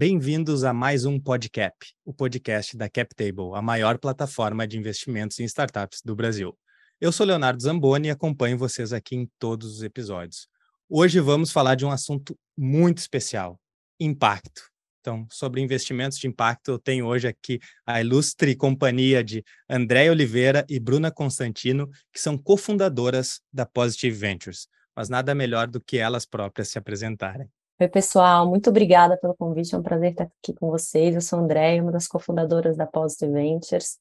[0.00, 1.74] Bem-vindos a mais um Podcap,
[2.04, 6.56] o podcast da CapTable, a maior plataforma de investimentos em startups do Brasil.
[7.00, 10.46] Eu sou Leonardo Zamboni e acompanho vocês aqui em todos os episódios.
[10.88, 13.60] Hoje vamos falar de um assunto muito especial:
[13.98, 14.70] impacto.
[15.00, 20.64] Então, sobre investimentos de impacto, eu tenho hoje aqui a ilustre companhia de André Oliveira
[20.68, 24.68] e Bruna Constantino, que são cofundadoras da Positive Ventures.
[24.94, 27.50] Mas nada melhor do que elas próprias se apresentarem.
[27.80, 31.14] Oi, pessoal, muito obrigada pelo convite, é um prazer estar aqui com vocês.
[31.14, 33.98] Eu sou a André, uma das cofundadoras da Positive Ventures.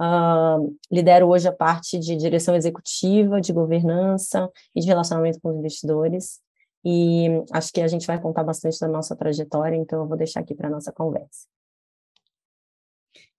[0.00, 5.56] Uh, lidero hoje a parte de direção executiva, de governança e de relacionamento com os
[5.56, 6.38] investidores.
[6.84, 10.38] E acho que a gente vai contar bastante da nossa trajetória, então eu vou deixar
[10.38, 11.48] aqui para a nossa conversa.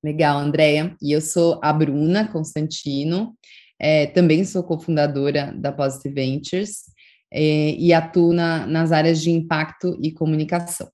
[0.03, 0.97] Legal, Andréia.
[1.01, 3.37] E eu sou a Bruna Constantino,
[3.79, 6.96] é, também sou cofundadora da Positive Ventures
[7.31, 10.91] é, e atuo na, nas áreas de impacto e comunicação.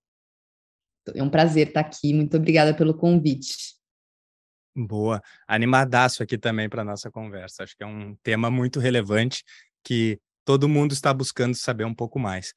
[1.14, 3.74] É um prazer estar aqui, muito obrigada pelo convite.
[4.76, 7.64] Boa, animadaço aqui também para a nossa conversa.
[7.64, 9.44] Acho que é um tema muito relevante
[9.84, 12.54] que todo mundo está buscando saber um pouco mais.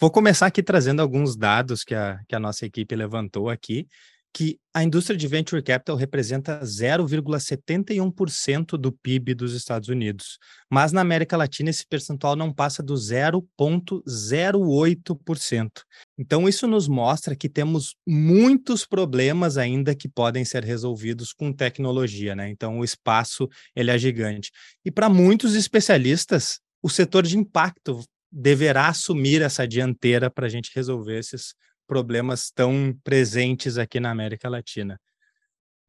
[0.00, 3.86] Vou começar aqui trazendo alguns dados que a, que a nossa equipe levantou aqui,
[4.32, 10.38] que a indústria de venture capital representa 0,71% do PIB dos Estados Unidos,
[10.70, 15.70] mas na América Latina esse percentual não passa do 0,08%.
[16.16, 22.36] Então isso nos mostra que temos muitos problemas ainda que podem ser resolvidos com tecnologia,
[22.36, 22.48] né?
[22.48, 24.52] Então o espaço ele é gigante.
[24.84, 30.70] E para muitos especialistas, o setor de impacto deverá assumir essa dianteira para a gente
[30.72, 31.52] resolver esses
[31.90, 34.96] problemas tão presentes aqui na América Latina.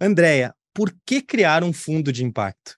[0.02, 2.76] Andréia, por que criar um fundo de impacto?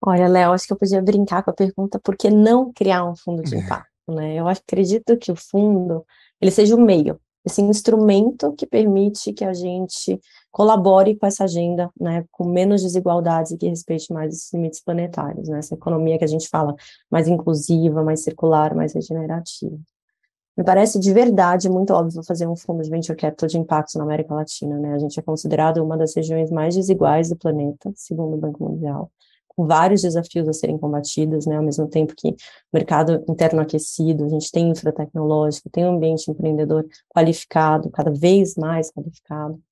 [0.00, 3.16] Olha, Léo, acho que eu podia brincar com a pergunta por que não criar um
[3.16, 4.36] fundo de impacto, né?
[4.36, 6.06] Eu acredito que o fundo
[6.40, 10.20] ele seja o meio, esse instrumento que permite que a gente
[10.52, 15.48] colabore com essa agenda, né, com menos desigualdades e que respeite mais os limites planetários,
[15.48, 16.76] né, essa economia que a gente fala
[17.10, 19.76] mais inclusiva, mais circular, mais regenerativa.
[20.58, 24.02] Me parece de verdade muito óbvio fazer um fundo de venture capital de impacto na
[24.02, 24.92] América Latina, né?
[24.92, 29.08] A gente é considerado uma das regiões mais desiguais do planeta, segundo o Banco Mundial,
[29.46, 31.58] com vários desafios a serem combatidos, né?
[31.58, 32.34] Ao mesmo tempo que
[32.72, 38.90] mercado interno aquecido, a gente tem infratecnológico, tem um ambiente empreendedor qualificado, cada vez mais
[38.90, 39.62] qualificado,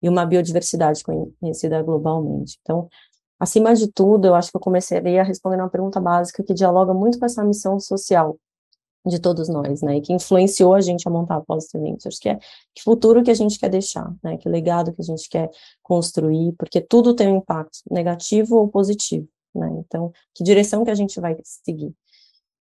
[0.00, 1.02] e uma biodiversidade
[1.40, 2.56] conhecida globalmente.
[2.62, 2.88] Então,
[3.40, 7.18] acima de tudo, eu acho que eu começaria respondendo uma pergunta básica que dialoga muito
[7.18, 8.38] com essa missão social
[9.06, 12.28] de todos nós, né, e que influenciou a gente a montar a Positive Ventures, que
[12.28, 12.38] é
[12.74, 15.48] que futuro que a gente quer deixar, né, que legado que a gente quer
[15.82, 20.94] construir, porque tudo tem um impacto negativo ou positivo, né, então, que direção que a
[20.94, 21.94] gente vai seguir.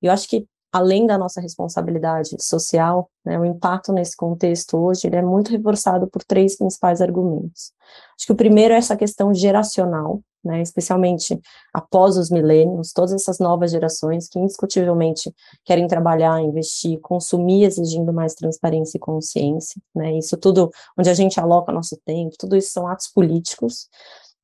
[0.01, 5.21] Eu acho que, além da nossa responsabilidade social, né, o impacto nesse contexto hoje, é
[5.21, 7.71] muito reforçado por três principais argumentos.
[8.17, 11.39] Acho que o primeiro é essa questão geracional, né, especialmente
[11.73, 15.33] após os milênios, todas essas novas gerações que indiscutivelmente
[15.65, 21.39] querem trabalhar, investir, consumir, exigindo mais transparência e consciência, né, isso tudo onde a gente
[21.39, 23.89] aloca nosso tempo, tudo isso são atos políticos,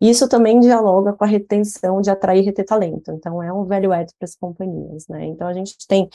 [0.02, 3.66] e isso também dialoga com a retenção de atrair e reter talento, então é um
[3.66, 6.10] value add para as companhias, né, então a gente tem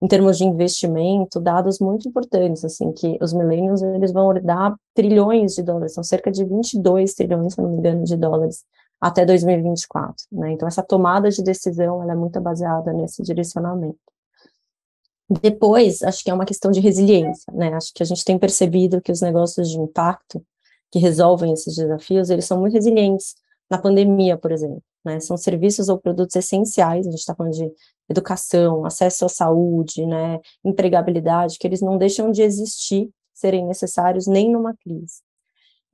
[0.00, 5.54] em termos de investimento, dados muito importantes, assim, que os millennials, eles vão dar trilhões
[5.54, 8.64] de dólares, são cerca de 22 trilhões, se não me engano, de dólares
[9.00, 10.52] até 2024, né?
[10.52, 13.98] Então, essa tomada de decisão, ela é muito baseada nesse direcionamento.
[15.42, 17.74] Depois, acho que é uma questão de resiliência, né?
[17.74, 20.42] Acho que a gente tem percebido que os negócios de impacto
[20.90, 23.34] que resolvem esses desafios, eles são muito resilientes
[23.70, 25.20] na pandemia, por exemplo, né?
[25.20, 27.70] São serviços ou produtos essenciais, a gente está falando de
[28.08, 30.40] educação, acesso à saúde, né?
[30.64, 35.20] Empregabilidade, que eles não deixam de existir, serem necessários nem numa crise.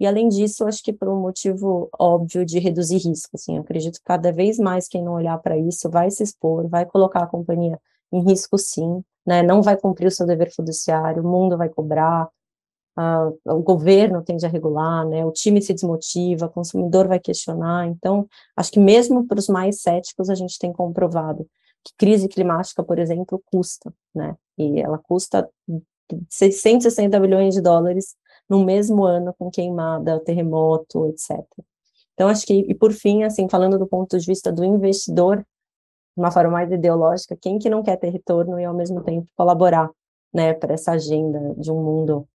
[0.04, 3.94] E além disso, acho que por um motivo óbvio de reduzir risco, assim, eu acredito
[3.94, 7.26] que cada vez mais quem não olhar para isso vai se expor, vai colocar a
[7.26, 7.80] companhia
[8.12, 12.28] em risco sim, né, não vai cumprir o seu dever fiduciário, o mundo vai cobrar,
[13.46, 18.28] o governo tende a regular, né, o time se desmotiva, o consumidor vai questionar, então,
[18.54, 21.48] acho que mesmo para os mais céticos, a gente tem comprovado
[21.82, 25.48] que crise climática, por exemplo, custa, né, e ela custa
[26.28, 28.14] 660 bilhões de dólares
[28.48, 31.38] no mesmo ano com queimada, terremoto, etc.
[32.14, 36.22] Então, acho que, e por fim, assim, falando do ponto de vista do investidor, de
[36.22, 39.90] uma forma mais ideológica, quem que não quer ter retorno e, ao mesmo tempo, colaborar,
[40.32, 42.28] né, para essa agenda de um mundo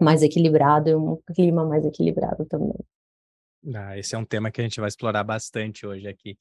[0.00, 2.74] mais equilibrado e um clima mais equilibrado também.
[3.74, 6.36] Ah, esse é um tema que a gente vai explorar bastante hoje aqui.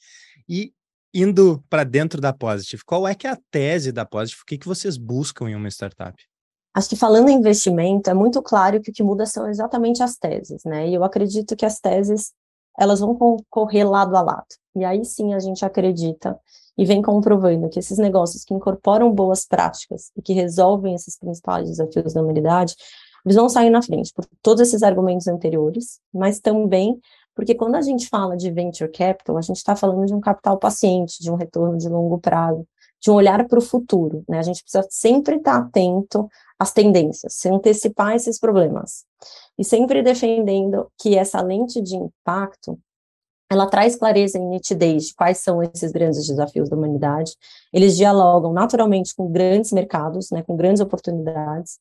[0.48, 0.74] E
[1.14, 4.42] indo para dentro da Positive, qual é que é a tese da Positive?
[4.42, 6.16] O que, que vocês buscam em uma startup?
[6.80, 10.18] Acho que falando em investimento, é muito claro que o que muda são exatamente as
[10.18, 10.88] teses, né?
[10.88, 12.34] E eu acredito que as teses,
[12.80, 13.16] elas vão
[13.50, 14.48] correr lado a lado.
[14.76, 16.40] E aí sim a gente acredita
[16.78, 21.70] e vem comprovando que esses negócios que incorporam boas práticas e que resolvem esses principais
[21.70, 22.76] desafios da humanidade,
[23.26, 27.00] eles vão sair na frente por todos esses argumentos anteriores, mas também
[27.36, 30.58] porque quando a gente fala de venture capital, a gente está falando de um capital
[30.58, 32.68] paciente, de um retorno de longo prazo,
[33.02, 34.40] de um olhar para o futuro, né?
[34.40, 39.06] A gente precisa sempre estar tá atento às tendências, se antecipar esses problemas.
[39.58, 42.78] E sempre defendendo que essa lente de impacto,
[43.50, 47.36] ela traz clareza e nitidez de quais são esses grandes desafios da humanidade.
[47.74, 51.80] Eles dialogam naturalmente com grandes mercados, né, com grandes oportunidades,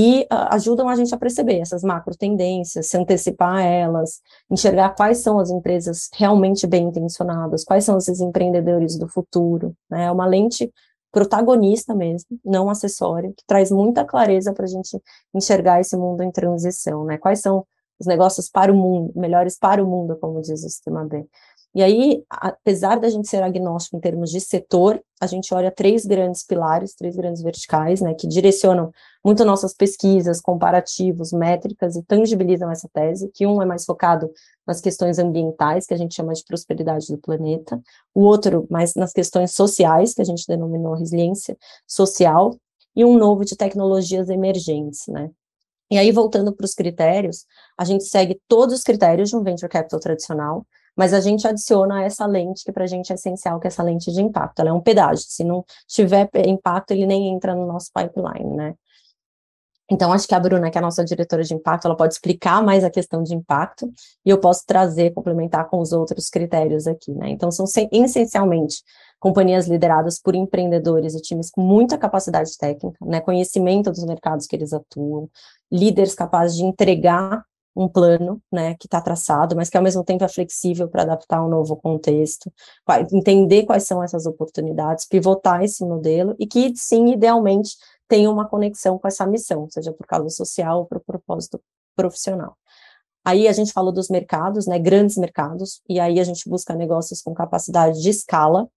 [0.00, 4.90] e uh, ajudam a gente a perceber essas macro tendências, se antecipar a elas, enxergar
[4.90, 10.04] quais são as empresas realmente bem intencionadas, quais são esses empreendedores do futuro, né?
[10.04, 10.72] É uma lente
[11.10, 14.96] protagonista mesmo, não acessória, que traz muita clareza para a gente
[15.34, 17.18] enxergar esse mundo em transição, né?
[17.18, 17.66] Quais são
[17.98, 21.26] os negócios para o mundo, melhores para o mundo, como diz o sistema B.
[21.74, 26.06] E aí, apesar da gente ser agnóstico em termos de setor, a gente olha três
[26.06, 28.90] grandes pilares, três grandes verticais, né, que direcionam
[29.24, 34.30] muito nossas pesquisas, comparativos, métricas e tangibilizam essa tese, que um é mais focado
[34.66, 37.80] nas questões ambientais, que a gente chama de prosperidade do planeta,
[38.14, 41.56] o outro mais nas questões sociais, que a gente denominou resiliência
[41.86, 42.56] social,
[42.96, 45.30] e um novo de tecnologias emergentes, né.
[45.90, 49.70] E aí, voltando para os critérios, a gente segue todos os critérios de um venture
[49.70, 50.66] capital tradicional,
[50.98, 53.84] mas a gente adiciona essa lente que para a gente é essencial, que é essa
[53.84, 54.58] lente de impacto.
[54.58, 55.24] Ela é um pedágio.
[55.28, 58.74] Se não tiver impacto, ele nem entra no nosso pipeline, né?
[59.88, 62.62] Então, acho que a Bruna, que é a nossa diretora de impacto, ela pode explicar
[62.62, 63.90] mais a questão de impacto
[64.26, 67.30] e eu posso trazer, complementar com os outros critérios aqui, né?
[67.30, 68.82] Então, são essencialmente
[69.20, 73.20] companhias lideradas por empreendedores e times com muita capacidade técnica, né?
[73.20, 75.30] Conhecimento dos mercados que eles atuam,
[75.70, 77.44] líderes capazes de entregar
[77.76, 81.44] um plano, né, que está traçado, mas que ao mesmo tempo é flexível para adaptar
[81.44, 82.52] um novo contexto,
[83.12, 87.76] entender quais são essas oportunidades, pivotar esse modelo e que, sim, idealmente,
[88.08, 91.60] tenha uma conexão com essa missão, seja por causa social ou por propósito
[91.94, 92.56] profissional.
[93.24, 97.20] Aí a gente falou dos mercados, né, grandes mercados, e aí a gente busca negócios
[97.20, 98.68] com capacidade de escala,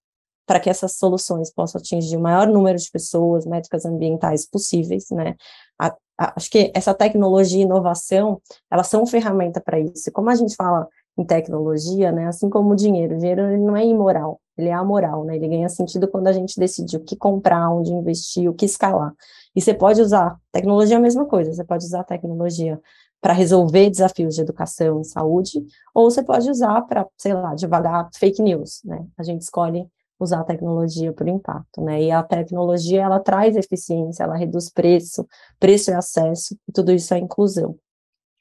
[0.45, 5.35] para que essas soluções possam atingir o maior número de pessoas, métricas ambientais possíveis, né?
[5.81, 8.39] A, a, acho que essa tecnologia e inovação,
[8.69, 10.11] elas são ferramenta para isso.
[10.11, 10.87] Como a gente fala
[11.17, 15.25] em tecnologia, né, assim como o dinheiro, o dinheiro não é imoral, ele é amoral,
[15.25, 15.35] né?
[15.35, 19.13] Ele ganha sentido quando a gente decide o que comprar, onde investir, o que escalar.
[19.55, 22.79] E você pode usar tecnologia é a mesma coisa, você pode usar tecnologia
[23.19, 25.63] para resolver desafios de educação e saúde,
[25.93, 29.05] ou você pode usar para, sei lá, devagar fake news, né?
[29.17, 29.87] A gente escolhe
[30.23, 32.01] usar a tecnologia por impacto, né?
[32.03, 35.27] E a tecnologia ela traz eficiência, ela reduz preço,
[35.59, 37.75] preço e acesso, e tudo isso é inclusão.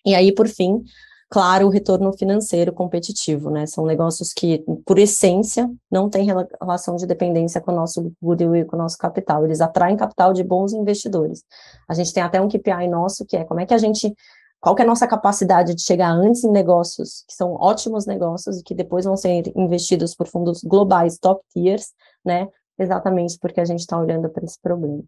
[0.04, 0.82] E aí, por fim,
[1.30, 3.66] claro, o retorno financeiro competitivo, né?
[3.66, 6.26] São negócios que, por essência, não têm
[6.60, 9.44] relação de dependência com o nosso goodwill e com o nosso capital.
[9.44, 11.44] Eles atraem capital de bons investidores.
[11.88, 14.14] A gente tem até um KPI nosso que é como é que a gente
[14.60, 18.58] qual que é a nossa capacidade de chegar antes em negócios que são ótimos negócios
[18.58, 22.46] e que depois vão ser investidos por fundos globais, top tiers, né?
[22.78, 25.02] Exatamente porque a gente está olhando para esse problema.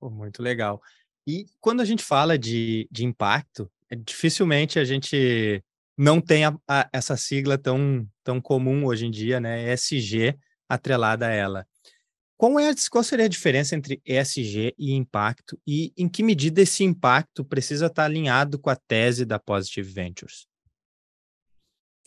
[0.00, 0.80] Muito legal.
[1.26, 5.62] E quando a gente fala de, de impacto, é, dificilmente a gente
[5.96, 9.72] não tem a, a, essa sigla tão, tão comum hoje em dia, né?
[9.72, 11.66] ESG atrelada a ela.
[12.40, 16.82] Qual, é, qual seria a diferença entre ESG e impacto e em que medida esse
[16.82, 20.46] impacto precisa estar alinhado com a tese da Positive Ventures?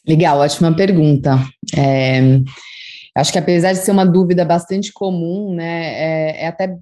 [0.07, 1.35] Legal, ótima pergunta.
[1.77, 2.19] É,
[3.15, 6.79] acho que apesar de ser uma dúvida bastante comum, né, é, é, até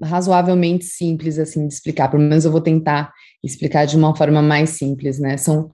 [0.00, 2.08] razoavelmente simples assim de explicar.
[2.08, 5.36] Pelo menos eu vou tentar explicar de uma forma mais simples, né?
[5.36, 5.72] São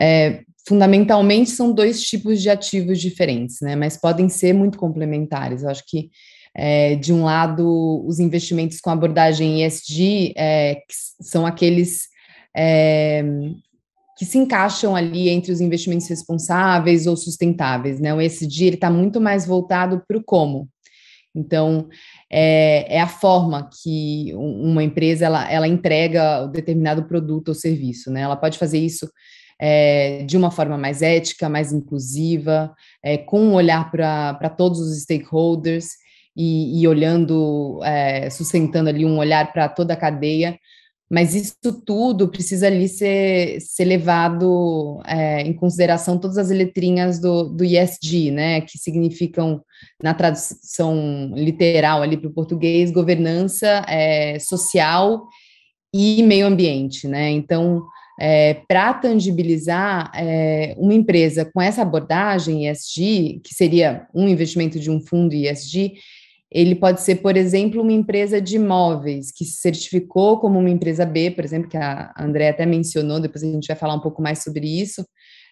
[0.00, 3.76] é, fundamentalmente são dois tipos de ativos diferentes, né?
[3.76, 5.62] Mas podem ser muito complementares.
[5.62, 6.10] Eu acho que
[6.56, 10.80] é, de um lado, os investimentos com abordagem ESG, é,
[11.20, 12.08] são aqueles
[12.56, 13.22] é,
[14.16, 18.14] que se encaixam ali entre os investimentos responsáveis ou sustentáveis, né?
[18.14, 20.66] O ESG está muito mais voltado para o como.
[21.34, 21.86] Então,
[22.32, 28.10] é, é, a forma que uma empresa ela, ela entrega o determinado produto ou serviço,
[28.10, 28.22] né?
[28.22, 29.06] Ela pode fazer isso
[29.60, 35.02] é, de uma forma mais ética, mais inclusiva, é, com um olhar para todos os
[35.02, 36.05] stakeholders
[36.36, 40.58] e, e olhando, é, sustentando ali um olhar para toda a cadeia,
[41.10, 47.44] mas isso tudo precisa ali ser, ser levado é, em consideração todas as letrinhas do,
[47.44, 49.62] do ESG, né, que significam,
[50.02, 55.28] na tradução literal ali para o português, governança é, social
[55.94, 57.86] e meio ambiente, né, então,
[58.18, 64.90] é, para tangibilizar é, uma empresa com essa abordagem ESG, que seria um investimento de
[64.90, 65.92] um fundo ESG,
[66.50, 71.04] ele pode ser, por exemplo, uma empresa de imóveis que se certificou como uma empresa
[71.04, 74.22] B, por exemplo, que a André até mencionou, depois a gente vai falar um pouco
[74.22, 75.04] mais sobre isso,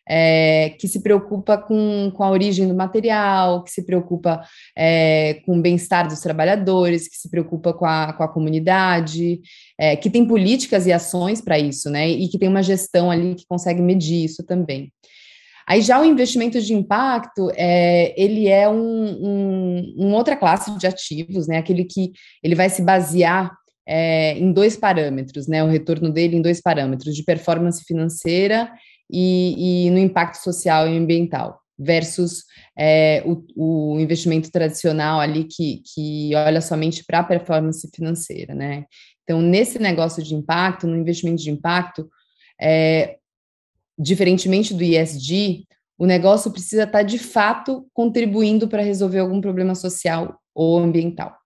[0.09, 4.43] é, que se preocupa com, com a origem do material, que se preocupa
[4.77, 9.41] é, com o bem-estar dos trabalhadores, que se preocupa com a, com a comunidade,
[9.79, 12.09] é, que tem políticas e ações para isso, né?
[12.09, 14.93] E que tem uma gestão ali que consegue medir isso também.
[15.67, 20.87] Aí já o investimento de impacto, é, ele é um, um, um, outra classe de
[20.87, 21.59] ativos, né?
[21.59, 23.51] Aquele que ele vai se basear
[23.87, 25.65] é, em dois parâmetros, né?
[25.65, 28.71] O retorno dele em dois parâmetros, de performance financeira
[29.11, 32.45] e, e no impacto social e ambiental, versus
[32.79, 38.85] é, o, o, investimento tradicional ali que, que olha somente para a performance financeira, né?
[39.23, 42.09] Então, nesse negócio de impacto, no investimento de impacto,
[42.61, 43.17] é,
[43.99, 45.65] diferentemente do ISD,
[45.99, 51.37] o negócio precisa estar de fato contribuindo para resolver algum problema social ou ambiental,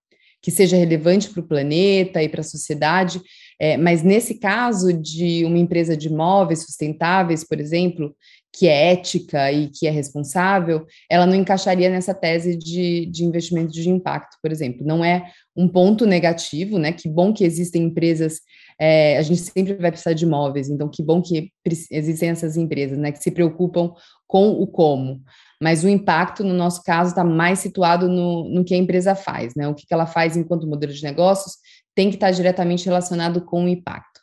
[0.40, 3.20] que seja relevante para o planeta e para a sociedade.
[3.60, 8.14] É, mas nesse caso de uma empresa de imóveis sustentáveis, por exemplo,
[8.52, 13.70] que é ética e que é responsável, ela não encaixaria nessa tese de, de investimento
[13.70, 14.86] de impacto, por exemplo.
[14.86, 16.92] Não é um ponto negativo, né?
[16.92, 18.40] Que bom que existem empresas
[18.80, 21.50] é, a gente sempre vai precisar de imóveis, então que bom que
[21.90, 23.92] existem essas empresas, né, que se preocupam
[24.26, 25.22] com o como.
[25.60, 29.54] Mas o impacto, no nosso caso, está mais situado no, no que a empresa faz,
[29.56, 29.66] né?
[29.66, 31.56] O que, que ela faz enquanto modelo de negócios
[31.96, 34.20] tem que estar diretamente relacionado com o impacto.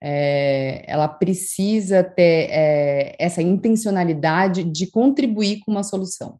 [0.00, 6.38] É, ela precisa ter é, essa intencionalidade de contribuir com uma solução.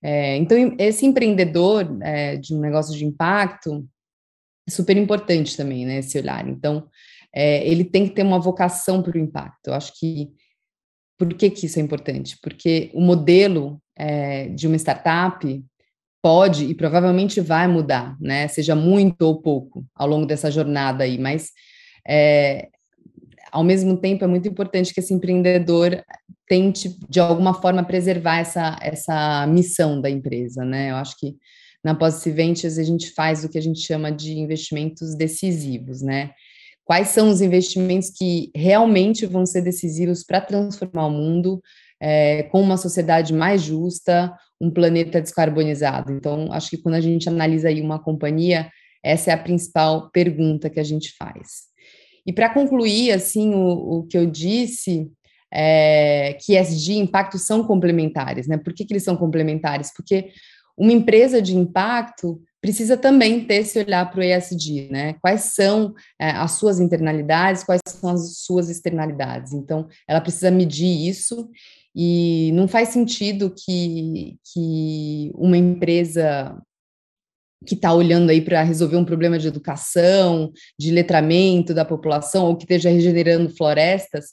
[0.00, 3.84] É, então, esse empreendedor é, de um negócio de impacto,
[4.68, 6.48] super importante também, né, esse olhar.
[6.48, 6.88] Então,
[7.34, 9.68] é, ele tem que ter uma vocação para o impacto.
[9.68, 10.30] Eu acho que
[11.18, 12.38] por que, que isso é importante?
[12.42, 15.64] Porque o modelo é, de uma startup
[16.22, 18.48] pode e provavelmente vai mudar, né?
[18.48, 21.52] Seja muito ou pouco ao longo dessa jornada aí, mas
[22.06, 22.68] é,
[23.56, 26.04] ao mesmo tempo é muito importante que esse empreendedor
[26.46, 30.90] tente de alguma forma preservar essa, essa missão da empresa, né?
[30.90, 31.34] Eu acho que
[31.82, 36.32] na Positive Ventures, a gente faz o que a gente chama de investimentos decisivos, né?
[36.84, 41.62] Quais são os investimentos que realmente vão ser decisivos para transformar o mundo
[41.98, 46.12] é, com uma sociedade mais justa, um planeta descarbonizado?
[46.12, 48.70] Então, acho que quando a gente analisa aí uma companhia,
[49.02, 51.74] essa é a principal pergunta que a gente faz.
[52.26, 55.10] E para concluir, assim, o, o, que eu disse,
[55.52, 58.56] é, que ESG e impacto são complementares, né?
[58.56, 59.92] Por que, que eles são complementares?
[59.94, 60.30] Porque
[60.76, 65.14] uma empresa de impacto precisa também ter esse olhar para o ESG, né?
[65.20, 69.52] Quais são é, as suas internalidades, quais são as suas externalidades.
[69.52, 71.48] Então, ela precisa medir isso
[71.94, 76.60] e não faz sentido que, que uma empresa
[77.64, 82.56] que está olhando aí para resolver um problema de educação, de letramento da população, ou
[82.56, 84.32] que esteja regenerando florestas,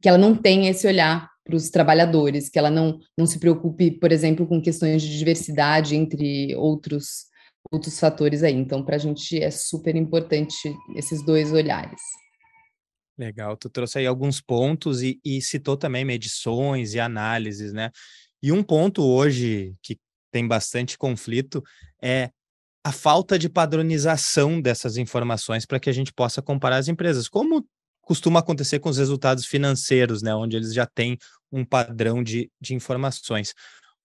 [0.00, 3.90] que ela não tenha esse olhar para os trabalhadores, que ela não, não se preocupe,
[3.90, 7.26] por exemplo, com questões de diversidade, entre outros,
[7.70, 8.54] outros fatores aí.
[8.54, 12.00] Então, para a gente é super importante esses dois olhares.
[13.18, 17.90] Legal, tu trouxe aí alguns pontos e, e citou também medições e análises, né?
[18.42, 19.98] E um ponto hoje que
[20.32, 21.62] tem bastante conflito
[22.02, 22.30] é
[22.84, 27.28] a falta de padronização dessas informações para que a gente possa comparar as empresas.
[27.28, 27.64] Como
[28.02, 31.16] costuma acontecer com os resultados financeiros, né, onde eles já têm
[31.50, 33.54] um padrão de, de informações.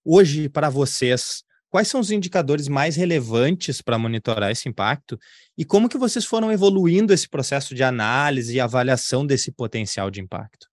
[0.04, 5.18] Hoje, para vocês, quais são os indicadores mais relevantes para monitorar esse impacto
[5.56, 10.20] e como que vocês foram evoluindo esse processo de análise e avaliação desse potencial de
[10.20, 10.68] impacto?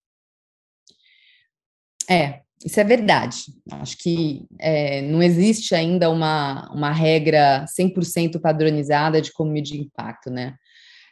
[2.08, 3.38] É, isso é verdade.
[3.72, 10.30] Acho que é, não existe ainda uma, uma regra 100% padronizada de como medir impacto,
[10.30, 10.56] né?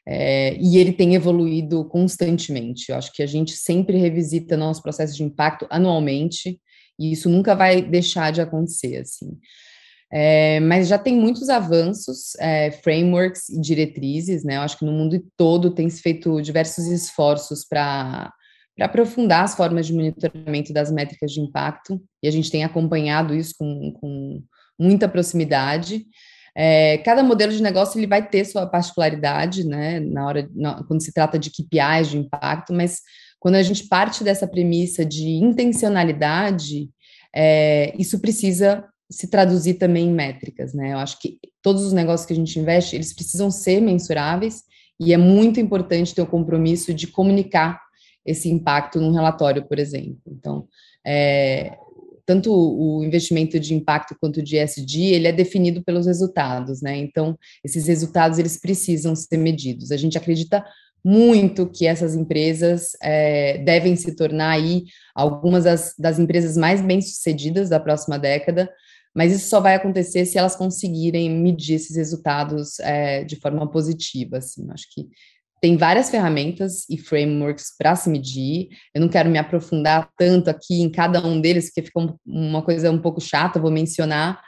[0.06, 2.90] É, e ele tem evoluído constantemente.
[2.90, 6.60] Eu acho que a gente sempre revisita nosso processo de impacto anualmente,
[7.00, 9.38] e isso nunca vai deixar de acontecer, assim.
[10.12, 14.58] É, mas já tem muitos avanços, é, frameworks e diretrizes, né?
[14.58, 18.32] Eu acho que no mundo todo tem se feito diversos esforços para
[18.82, 23.54] aprofundar as formas de monitoramento das métricas de impacto, e a gente tem acompanhado isso
[23.58, 24.44] com, com
[24.80, 26.06] muita proximidade.
[26.56, 31.04] É, cada modelo de negócio ele vai ter sua particularidade, né, na hora, na, quando
[31.04, 33.02] se trata de KPIs de impacto, mas
[33.40, 36.90] quando a gente parte dessa premissa de intencionalidade,
[37.36, 40.94] é, isso precisa se traduzir também em métricas, né?
[40.94, 44.64] Eu acho que todos os negócios que a gente investe, eles precisam ser mensuráveis
[45.00, 47.82] e é muito importante ter o compromisso de comunicar
[48.26, 50.22] esse impacto num relatório, por exemplo.
[50.28, 50.68] Então,
[51.06, 51.78] é,
[52.26, 56.96] tanto o investimento de impacto quanto de ESG, ele é definido pelos resultados, né?
[56.98, 59.92] Então, esses resultados, eles precisam ser medidos.
[59.92, 60.64] A gente acredita
[61.04, 67.70] muito que essas empresas é, devem se tornar aí algumas das, das empresas mais bem-sucedidas
[67.70, 68.70] da próxima década,
[69.14, 74.38] mas isso só vai acontecer se elas conseguirem medir esses resultados é, de forma positiva,
[74.38, 75.08] assim, acho que
[75.64, 78.68] tem várias ferramentas e frameworks para se medir.
[78.94, 82.92] Eu não quero me aprofundar tanto aqui em cada um deles, porque fica uma coisa
[82.92, 84.42] um pouco chata, vou mencionar.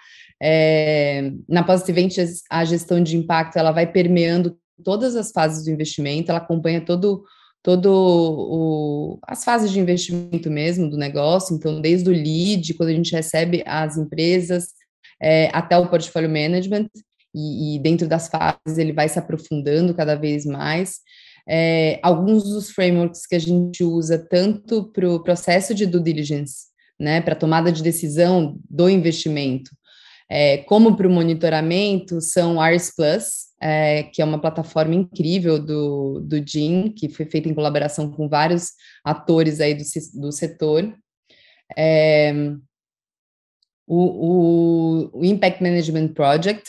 [0.43, 5.71] É, na Positive Ventures, a gestão de impacto ela vai permeando todas as fases do
[5.71, 7.23] investimento, ela acompanha todo
[7.63, 12.93] todo o, as fases de investimento mesmo do negócio, então desde o lead, quando a
[12.93, 14.67] gente recebe as empresas,
[15.21, 16.89] é, até o portfólio management,
[17.35, 20.99] e, e, dentro das fases ele vai se aprofundando cada vez mais.
[21.47, 26.67] É, alguns dos frameworks que a gente usa tanto para o processo de due diligence,
[26.99, 29.69] né, para tomada de decisão do investimento,
[30.29, 36.19] é, como para o monitoramento, são ARS Plus, é, que é uma plataforma incrível do,
[36.19, 38.71] do Jim, que foi feita em colaboração com vários
[39.03, 39.83] atores aí do,
[40.15, 40.95] do setor.
[41.77, 42.33] É,
[43.87, 46.63] o, o, o, Impact Management Project,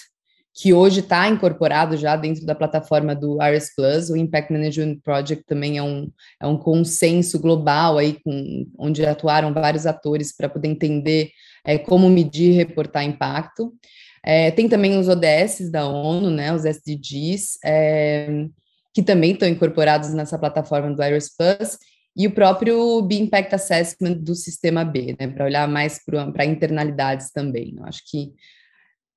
[0.59, 5.45] que hoje está incorporado já dentro da plataforma do RS Plus, o Impact Management Project
[5.45, 6.11] também é um,
[6.41, 11.31] é um consenso global aí, com, onde atuaram vários atores para poder entender
[11.63, 13.71] é, como medir e reportar impacto.
[14.25, 18.47] É, tem também os ODS da ONU, né, os SDGs, é,
[18.95, 21.77] que também estão incorporados nessa plataforma do Iris Plus,
[22.17, 26.01] e o próprio B Impact Assessment do Sistema B, né, para olhar mais
[26.33, 27.75] para internalidades também.
[27.77, 28.33] Eu acho que,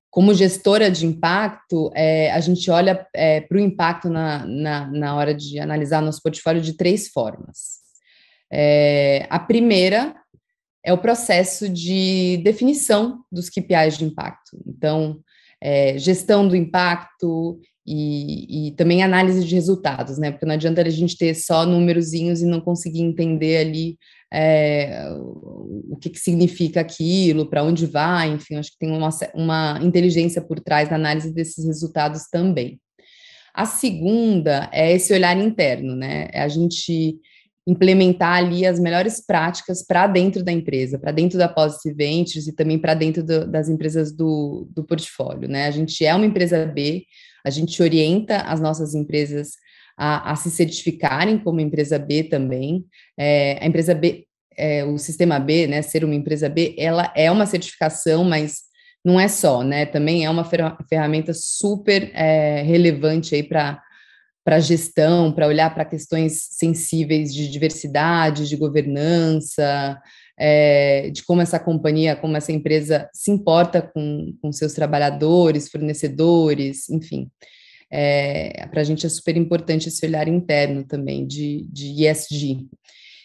[0.09, 5.15] como gestora de impacto, é, a gente olha é, para o impacto na, na, na,
[5.15, 7.79] hora de analisar nosso portfólio de três formas.
[8.51, 10.15] É, a primeira
[10.83, 14.57] é o processo de definição dos KPIs de impacto.
[14.65, 15.19] Então,
[15.61, 20.31] é, gestão do impacto e, e, também análise de resultados, né?
[20.31, 23.97] Porque não adianta a gente ter só númerozinhos e não conseguir entender ali
[24.31, 25.07] é,
[25.89, 30.41] o que, que, significa aquilo, para onde vai, enfim, acho que tem uma, uma inteligência
[30.41, 32.79] por trás da análise desses resultados também.
[33.53, 36.29] A segunda é esse olhar interno, né?
[36.31, 37.19] É a gente
[37.67, 42.55] implementar ali as melhores práticas para dentro da empresa, para dentro da Positive Ventures e
[42.55, 45.67] também para dentro do, das empresas do, do portfólio, né?
[45.67, 47.03] A gente é uma empresa B,
[47.45, 49.51] a gente orienta as nossas empresas
[49.99, 52.85] a, a se certificarem como empresa B também.
[53.17, 54.25] É, a empresa B,
[54.57, 58.61] é, o sistema B, né, ser uma empresa B, ela é uma certificação, mas
[59.03, 59.85] não é só, né?
[59.85, 60.45] Também é uma
[60.87, 63.81] ferramenta super é, relevante aí para
[64.41, 70.01] para gestão, para olhar para questões sensíveis de diversidade, de governança,
[70.39, 76.89] é, de como essa companhia, como essa empresa se importa com, com seus trabalhadores, fornecedores,
[76.89, 77.29] enfim.
[77.91, 82.67] É, para a gente é super importante esse olhar interno também de, de ESG.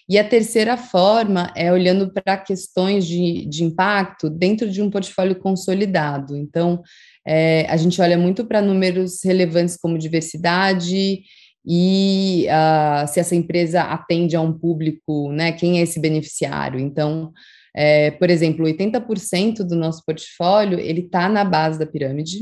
[0.08, 5.36] E a terceira forma é olhando para questões de, de impacto dentro de um portfólio
[5.36, 6.36] consolidado.
[6.36, 6.82] Então,
[7.26, 11.22] é, a gente olha muito para números relevantes como diversidade
[11.66, 15.52] e uh, se essa empresa atende a um público, né?
[15.52, 16.78] Quem é esse beneficiário?
[16.78, 17.32] Então,
[17.74, 22.40] é, por exemplo, 80% do nosso portfólio ele está na base da pirâmide.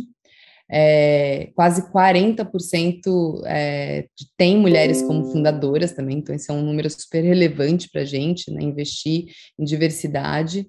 [0.75, 4.07] É, quase 40% é,
[4.39, 8.51] tem mulheres como fundadoras também, então esse é um número super relevante para a gente,
[8.51, 9.27] né, investir
[9.59, 10.67] em diversidade.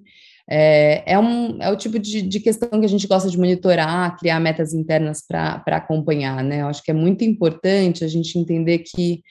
[0.50, 4.18] É, é, um, é o tipo de, de, questão que a gente gosta de monitorar,
[4.18, 6.62] criar metas internas para acompanhar, né?
[6.62, 9.22] Eu acho que é muito importante a gente entender que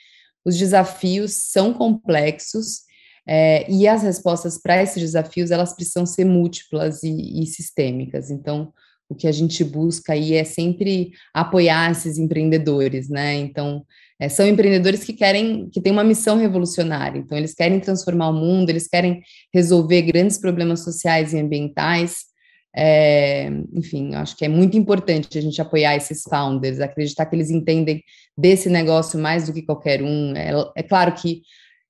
[0.42, 2.80] os desafios são complexos
[3.28, 8.30] é, e as respostas para esses desafios elas precisam ser múltiplas e, e sistêmicas.
[8.30, 8.72] Então,
[9.12, 13.34] o que a gente busca aí é sempre apoiar esses empreendedores, né?
[13.34, 13.84] Então,
[14.18, 17.18] é, são empreendedores que querem, que têm uma missão revolucionária.
[17.18, 19.22] Então, eles querem transformar o mundo, eles querem
[19.52, 22.32] resolver grandes problemas sociais e ambientais.
[22.74, 27.50] É, enfim, acho que é muito importante a gente apoiar esses founders, acreditar que eles
[27.50, 28.02] entendem
[28.36, 30.34] desse negócio mais do que qualquer um.
[30.34, 31.42] É, é claro que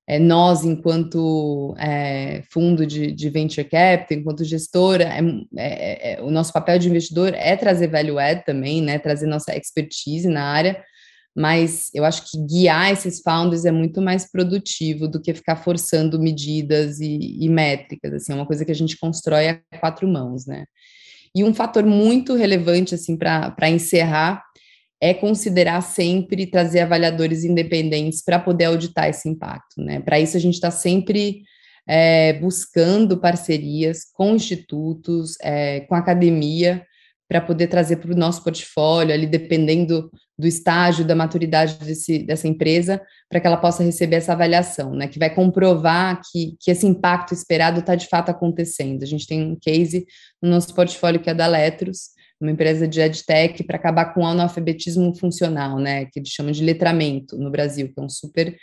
[0.07, 5.21] é, nós, enquanto é, fundo de, de, venture capital, enquanto gestora, é,
[5.57, 9.57] é, é, o nosso papel de investidor é trazer value add também, né, trazer nossa
[9.57, 10.83] expertise na área,
[11.35, 16.21] mas eu acho que guiar esses founders é muito mais produtivo do que ficar forçando
[16.21, 20.47] medidas e, e métricas, assim, é uma coisa que a gente constrói a quatro mãos,
[20.47, 20.65] né.
[21.35, 24.43] E um fator muito relevante, assim, para encerrar,
[25.03, 29.99] é considerar sempre trazer avaliadores independentes para poder auditar esse impacto, né?
[29.99, 31.43] Para isso a gente está sempre
[31.89, 36.87] é, buscando parcerias com institutos, é, com academia,
[37.29, 42.47] para poder trazer para o nosso portfólio, ali dependendo do estágio, da maturidade desse, dessa
[42.47, 45.09] empresa, para que ela possa receber essa avaliação, né?
[45.09, 49.03] Que vai comprovar que, que esse impacto esperado está de fato acontecendo.
[49.03, 50.07] A gente tem um case
[50.41, 52.11] no nosso portfólio que é da Letros,
[52.43, 56.65] uma empresa de edtech para acabar com o analfabetismo funcional, né, que eles chamam de
[56.65, 58.57] letramento no Brasil, que é um super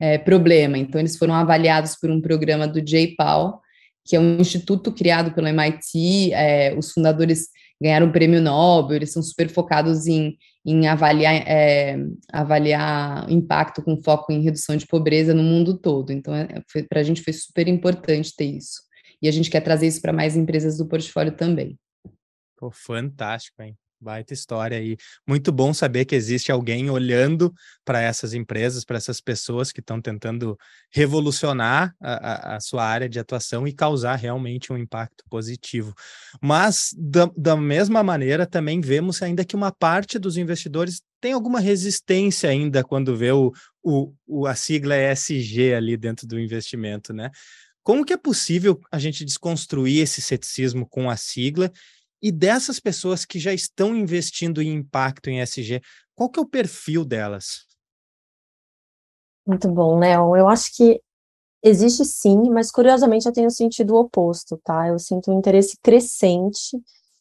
[0.00, 0.78] é, problema.
[0.78, 3.60] Então, eles foram avaliados por um programa do J-PAL,
[4.04, 7.48] que é um instituto criado pelo MIT, é, os fundadores
[7.82, 11.98] ganharam o prêmio Nobel, eles são super focados em, em avaliar, é,
[12.32, 16.12] avaliar impacto com foco em redução de pobreza no mundo todo.
[16.12, 16.46] Então, é,
[16.88, 18.80] para a gente foi super importante ter isso.
[19.20, 21.78] E a gente quer trazer isso para mais empresas do portfólio também.
[22.56, 23.76] Pô, fantástico, hein?
[23.98, 24.96] Baita história aí.
[25.26, 30.00] Muito bom saber que existe alguém olhando para essas empresas, para essas pessoas que estão
[30.02, 30.56] tentando
[30.90, 35.94] revolucionar a, a, a, sua área de atuação e causar realmente um impacto positivo.
[36.42, 41.58] Mas, da, da mesma maneira, também vemos ainda que uma parte dos investidores tem alguma
[41.58, 43.50] resistência ainda quando vê o,
[43.82, 47.30] o, o a sigla ESG ali dentro do investimento, né?
[47.82, 51.70] Como que é possível a gente desconstruir esse ceticismo com a sigla
[52.22, 55.80] e dessas pessoas que já estão investindo em impacto em SG,
[56.14, 57.66] qual que é o perfil delas?
[59.46, 60.36] Muito bom, Léo.
[60.36, 61.00] Eu acho que
[61.62, 64.88] existe sim, mas curiosamente eu tenho sentido o oposto, tá?
[64.88, 66.76] Eu sinto um interesse crescente,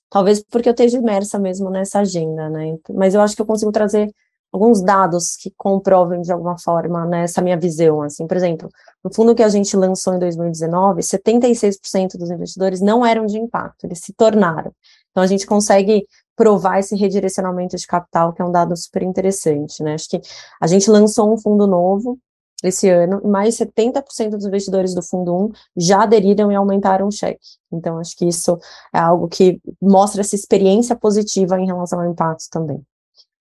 [0.10, 2.78] talvez porque eu esteja imersa mesmo nessa agenda, né?
[2.94, 4.12] Mas eu acho que eu consigo trazer
[4.56, 8.70] alguns dados que comprovem de alguma forma né, essa minha visão, assim, por exemplo,
[9.04, 13.84] no fundo que a gente lançou em 2019, 76% dos investidores não eram de impacto,
[13.84, 14.72] eles se tornaram.
[15.12, 19.84] Então a gente consegue provar esse redirecionamento de capital, que é um dado super interessante,
[19.84, 19.94] né?
[19.94, 20.22] Acho que
[20.62, 22.18] a gente lançou um fundo novo
[22.64, 27.12] esse ano, e mais 70% dos investidores do fundo 1 já aderiram e aumentaram o
[27.12, 27.40] cheque.
[27.72, 28.58] Então, acho que isso
[28.94, 32.82] é algo que mostra essa experiência positiva em relação ao impacto também.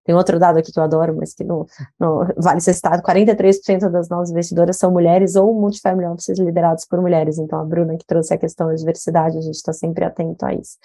[0.04, 1.66] Tem outro dado aqui que eu adoro, mas que não,
[1.98, 7.00] não vale ser citado: 43% das nossas investidoras são mulheres ou multifamily offices liderados por
[7.00, 7.38] mulheres.
[7.38, 10.52] Então, a Bruna que trouxe a questão da diversidade, a gente está sempre atento a
[10.52, 10.76] isso.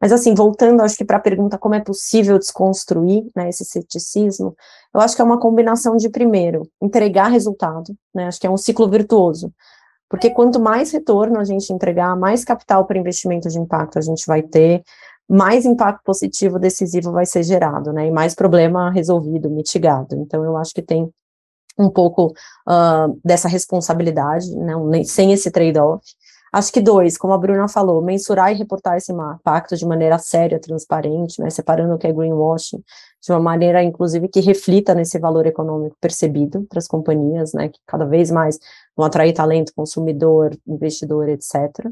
[0.00, 4.54] Mas, assim, voltando, acho que para a pergunta como é possível desconstruir né, esse ceticismo,
[4.94, 8.58] eu acho que é uma combinação de, primeiro, entregar resultado, né, acho que é um
[8.58, 9.50] ciclo virtuoso.
[10.08, 14.24] Porque quanto mais retorno a gente entregar, mais capital para investimento de impacto a gente
[14.26, 14.84] vai ter,
[15.28, 18.06] mais impacto positivo decisivo vai ser gerado, né?
[18.06, 20.16] E mais problema resolvido, mitigado.
[20.16, 21.10] Então, eu acho que tem
[21.78, 22.32] um pouco
[22.68, 24.74] uh, dessa responsabilidade, né?
[25.04, 26.02] sem esse trade-off.
[26.52, 30.60] Acho que dois, como a Bruna falou, mensurar e reportar esse impacto de maneira séria,
[30.60, 31.50] transparente, né?
[31.50, 32.82] Separando o que é greenwashing,
[33.22, 37.68] de uma maneira, inclusive, que reflita nesse valor econômico percebido para as companhias, né?
[37.68, 38.58] Que cada vez mais
[38.96, 41.90] vão atrair talento, consumidor, investidor, etc.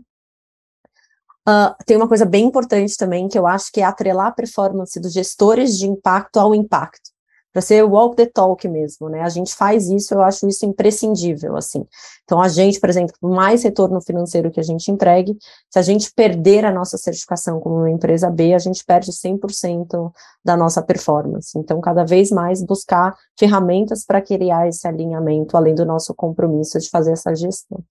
[1.47, 4.99] Uh, tem uma coisa bem importante também, que eu acho que é atrelar a performance
[4.99, 7.11] dos gestores de impacto ao impacto,
[7.53, 9.21] para ser walk the talk mesmo, né?
[9.21, 11.87] A gente faz isso, eu acho isso imprescindível, assim.
[12.25, 15.37] Então, a gente, por exemplo, por mais retorno financeiro que a gente entregue,
[15.71, 20.11] se a gente perder a nossa certificação como uma empresa B, a gente perde 100%
[20.43, 21.57] da nossa performance.
[21.59, 26.89] Então, cada vez mais buscar ferramentas para criar esse alinhamento, além do nosso compromisso de
[26.89, 27.85] fazer essa gestão.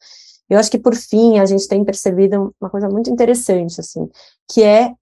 [0.53, 4.07] Eu acho que, por fim, a gente tem percebido uma coisa muito interessante, assim,
[4.47, 4.93] que é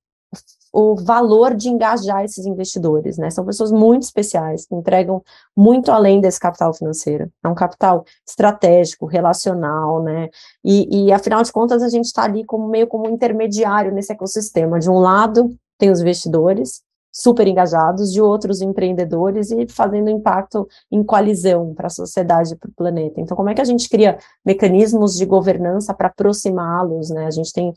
[0.73, 3.29] o valor de engajar esses investidores, né?
[3.29, 5.21] São pessoas muito especiais, que entregam
[5.55, 7.29] muito além desse capital financeiro.
[7.43, 10.29] É um capital estratégico, relacional, né?
[10.63, 14.79] E, e afinal de contas, a gente está ali como meio como intermediário nesse ecossistema.
[14.79, 21.03] De um lado, tem os investidores, super engajados, de outros empreendedores e fazendo impacto em
[21.03, 23.19] coalizão para a sociedade, para o planeta.
[23.19, 27.25] Então, como é que a gente cria mecanismos de governança para aproximá-los, né?
[27.25, 27.73] A gente tem,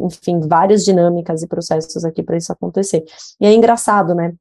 [0.00, 3.04] enfim, várias dinâmicas e processos aqui para isso acontecer.
[3.40, 4.32] E é engraçado, né?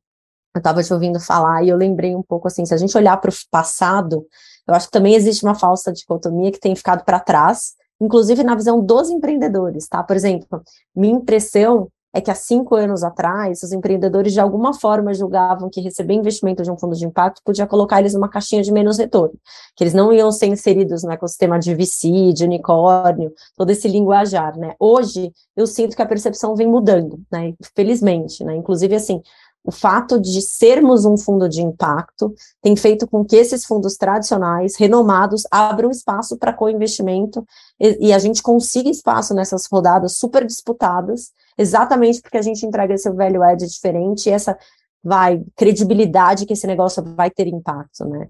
[0.54, 3.18] Eu estava te ouvindo falar e eu lembrei um pouco assim, se a gente olhar
[3.18, 4.26] para o passado,
[4.68, 8.56] eu acho que também existe uma falsa dicotomia que tem ficado para trás, inclusive na
[8.56, 10.04] visão dos empreendedores, tá?
[10.04, 10.62] Por exemplo,
[10.96, 15.80] minha impressão é que há cinco anos atrás, os empreendedores de alguma forma julgavam que
[15.80, 19.38] receber investimento de um fundo de impacto podia colocar eles numa caixinha de menos retorno,
[19.76, 24.58] que eles não iam ser inseridos no ecossistema de VC, de unicórnio, todo esse linguajar,
[24.58, 24.74] né?
[24.80, 27.54] Hoje, eu sinto que a percepção vem mudando, né?
[27.76, 28.56] Felizmente, né?
[28.56, 29.22] Inclusive, assim,
[29.64, 34.76] o fato de sermos um fundo de impacto tem feito com que esses fundos tradicionais,
[34.78, 37.46] renomados, abram espaço para co-investimento
[37.80, 42.94] e, e, a gente consiga espaço nessas rodadas super disputadas, exatamente porque a gente entrega
[42.94, 44.58] esse velho edge diferente e essa
[45.04, 48.28] vai credibilidade que esse negócio vai ter impacto, né?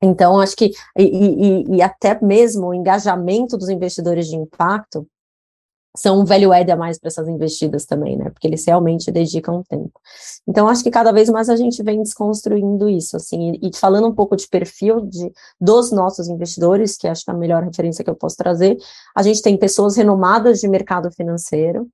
[0.00, 5.06] Então, acho que, e, e, e até mesmo o engajamento dos investidores de impacto
[5.96, 8.30] são um velho a mais para essas investidas também, né?
[8.30, 10.00] Porque eles realmente dedicam tempo.
[10.46, 14.06] Então, acho que cada vez mais a gente vem desconstruindo isso, assim, e, e falando
[14.06, 18.04] um pouco de perfil de, dos nossos investidores, que acho que é a melhor referência
[18.04, 18.76] que eu posso trazer,
[19.14, 21.88] a gente tem pessoas renomadas de mercado financeiro,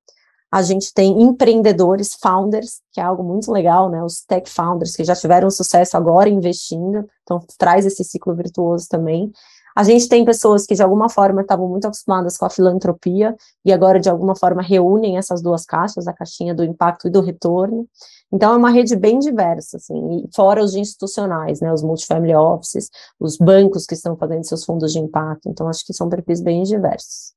[0.55, 4.05] a gente tem empreendedores, founders, que é algo muito legal, né?
[4.05, 9.33] Os tech founders que já tiveram sucesso agora investindo, então traz esse ciclo virtuoso também.
[9.75, 13.35] A gente tem pessoas que de alguma forma estavam muito acostumadas com a filantropia
[13.65, 17.21] e agora de alguma forma reúnem essas duas caixas, a caixinha do impacto e do
[17.21, 17.89] retorno.
[18.33, 23.37] Então é uma rede bem diversa, assim, fora os institucionais, né, os multifamily offices, os
[23.37, 25.49] bancos que estão fazendo seus fundos de impacto.
[25.49, 27.35] Então acho que são perfis bem diversos.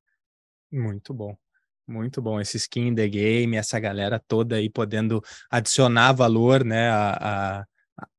[0.72, 1.36] Muito bom.
[1.88, 6.90] Muito bom, esse skin in the game, essa galera toda aí podendo adicionar valor, né,
[6.90, 7.66] a, a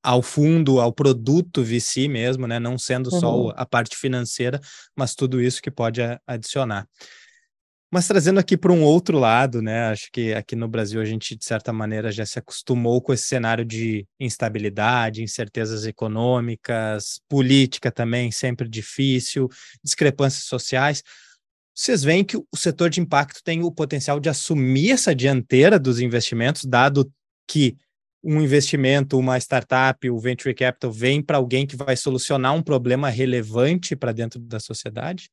[0.03, 2.59] ao fundo, ao produto VC mesmo, né?
[2.59, 3.21] Não sendo uhum.
[3.21, 4.61] só a parte financeira,
[4.97, 6.87] mas tudo isso que pode adicionar.
[7.91, 9.87] Mas trazendo aqui para um outro lado, né?
[9.87, 13.25] Acho que aqui no Brasil a gente, de certa maneira, já se acostumou com esse
[13.25, 19.49] cenário de instabilidade, incertezas econômicas, política também sempre difícil,
[19.83, 21.03] discrepâncias sociais.
[21.75, 25.99] Vocês veem que o setor de impacto tem o potencial de assumir essa dianteira dos
[25.99, 27.11] investimentos, dado
[27.47, 27.75] que
[28.23, 33.09] um investimento, uma startup, o venture capital vem para alguém que vai solucionar um problema
[33.09, 35.31] relevante para dentro da sociedade?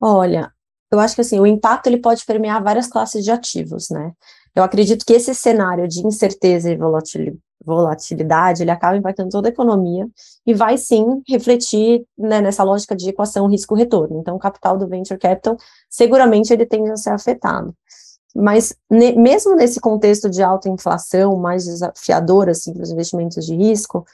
[0.00, 0.52] Olha,
[0.90, 4.12] eu acho que assim, o impacto ele pode permear várias classes de ativos, né?
[4.54, 6.78] Eu acredito que esse cenário de incerteza e
[7.64, 10.08] volatilidade, ele acaba impactando toda a economia
[10.46, 14.18] e vai sim refletir né, nessa lógica de equação risco-retorno.
[14.20, 15.56] Então, o capital do venture capital,
[15.88, 17.74] seguramente ele tende a ser afetado.
[18.34, 23.54] Mas ne, mesmo nesse contexto de alta inflação, mais desafiador assim para os investimentos de
[23.54, 24.04] risco,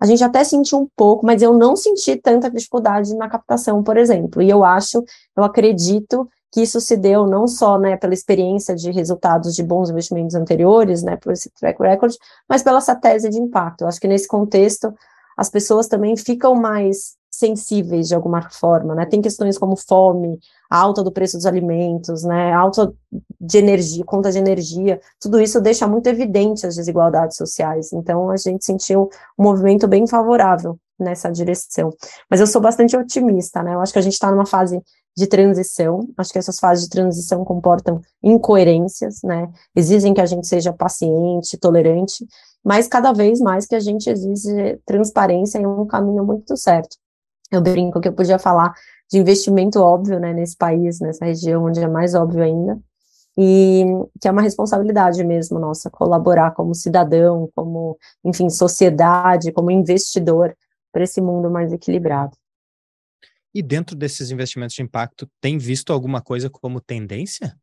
[0.00, 3.98] a gente até sentiu um pouco, mas eu não senti tanta dificuldade na captação, por
[3.98, 4.40] exemplo.
[4.40, 5.04] E eu acho,
[5.36, 9.90] eu acredito que isso se deu não só né, pela experiência de resultados de bons
[9.90, 12.14] investimentos anteriores, né, por esse track record,
[12.48, 13.82] mas pela essa tese de impacto.
[13.82, 14.92] Eu acho que nesse contexto
[15.36, 19.06] as pessoas também ficam mais sensíveis de alguma forma, né?
[19.06, 20.38] Tem questões como fome,
[20.70, 22.52] alta do preço dos alimentos, né?
[22.52, 22.92] Alta
[23.40, 27.92] de energia, conta de energia, tudo isso deixa muito evidente as desigualdades sociais.
[27.92, 31.92] Então a gente sentiu um movimento bem favorável nessa direção.
[32.30, 33.74] Mas eu sou bastante otimista, né?
[33.74, 34.80] Eu acho que a gente está numa fase
[35.16, 36.08] de transição.
[36.16, 39.48] Acho que essas fases de transição comportam incoerências, né?
[39.74, 42.24] Exigem que a gente seja paciente, tolerante,
[42.64, 46.96] mas cada vez mais que a gente exige transparência em um caminho muito certo.
[47.50, 48.72] Eu brinco que eu podia falar
[49.10, 52.80] de investimento óbvio, né, nesse país, nessa região onde é mais óbvio ainda,
[53.36, 53.84] e
[54.20, 60.56] que é uma responsabilidade mesmo nossa, colaborar como cidadão, como, enfim, sociedade, como investidor
[60.92, 62.36] para esse mundo mais equilibrado.
[63.52, 67.56] E dentro desses investimentos de impacto, tem visto alguma coisa como tendência?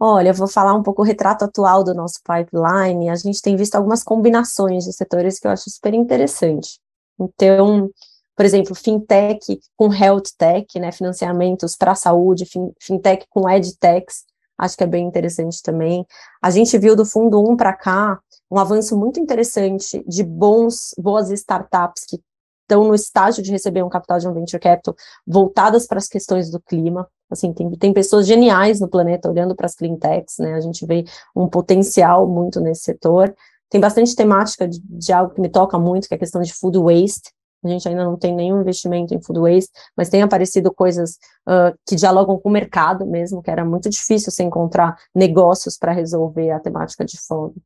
[0.00, 3.08] Olha, eu vou falar um pouco o retrato atual do nosso pipeline.
[3.08, 6.78] A gente tem visto algumas combinações de setores que eu acho super interessante.
[7.18, 7.90] Então,
[8.38, 12.48] por exemplo, fintech com health tech, né, financiamentos para a saúde,
[12.80, 14.24] fintech com edtechs,
[14.56, 16.06] acho que é bem interessante também.
[16.40, 18.16] A gente viu do fundo 1 para cá
[18.48, 22.20] um avanço muito interessante de bons, boas startups que
[22.62, 24.94] estão no estágio de receber um capital de um venture capital
[25.26, 27.08] voltadas para as questões do clima.
[27.28, 30.54] Assim, tem, tem pessoas geniais no planeta olhando para as clean techs, né?
[30.54, 33.34] A gente vê um potencial muito nesse setor.
[33.68, 36.54] Tem bastante temática de, de algo que me toca muito, que é a questão de
[36.54, 37.32] food waste,
[37.64, 41.18] a gente ainda não tem nenhum investimento em food waste, mas tem aparecido coisas
[41.48, 45.92] uh, que dialogam com o mercado mesmo, que era muito difícil se encontrar negócios para
[45.92, 47.56] resolver a temática de fome.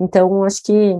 [0.00, 0.98] Então, acho que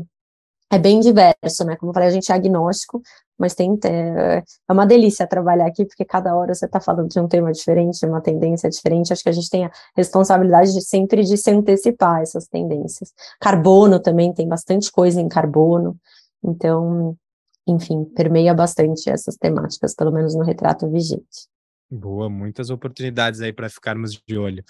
[0.70, 1.76] é bem diverso, né?
[1.76, 3.00] Como eu falei, a gente é agnóstico,
[3.38, 7.18] mas tem, é, é uma delícia trabalhar aqui, porque cada hora você está falando de
[7.20, 9.12] um tema diferente, uma tendência diferente.
[9.12, 13.12] Acho que a gente tem a responsabilidade de sempre de se antecipar essas tendências.
[13.40, 15.96] Carbono também tem bastante coisa em carbono.
[16.42, 17.16] Então,
[17.66, 21.48] enfim, permeia bastante essas temáticas, pelo menos no retrato vigente.
[21.90, 24.64] Boa, muitas oportunidades aí para ficarmos de olho.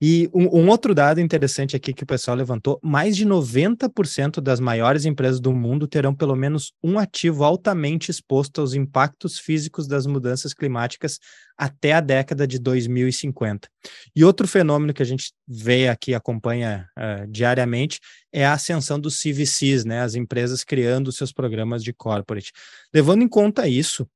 [0.00, 4.60] E um, um, outro dado interessante aqui que o pessoal levantou: mais de 90% das
[4.60, 10.06] maiores empresas do mundo terão pelo menos um ativo altamente exposto aos impactos físicos das
[10.06, 11.18] mudanças climáticas
[11.56, 13.68] até a década de 2050.
[14.14, 18.00] E outro fenômeno que a gente vê aqui, acompanha uh, diariamente,
[18.32, 20.00] é a ascensão dos CVCs, né?
[20.00, 22.52] As empresas criando seus programas de corporate.
[22.92, 24.08] Levando em conta isso,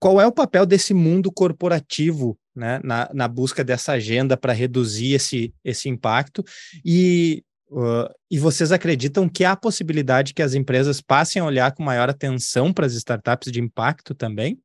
[0.00, 5.14] qual é o papel desse mundo corporativo né, na, na busca dessa agenda para reduzir
[5.14, 6.44] esse, esse impacto?
[6.84, 11.82] E, uh, e vocês acreditam que há possibilidade que as empresas passem a olhar com
[11.82, 14.60] maior atenção para as startups de impacto também?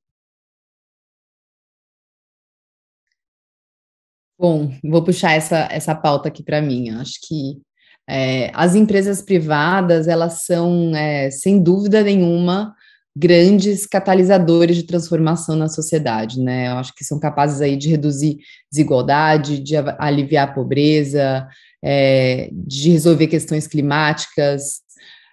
[4.38, 6.89] Bom, vou puxar essa, essa pauta aqui para mim.
[6.89, 7.62] Acho que
[8.10, 12.75] é, as empresas privadas, elas são, é, sem dúvida nenhuma,
[13.15, 16.67] grandes catalisadores de transformação na sociedade, né?
[16.69, 18.39] Eu acho que são capazes aí de reduzir
[18.71, 21.47] desigualdade, de aliviar a pobreza,
[21.84, 24.82] é, de resolver questões climáticas,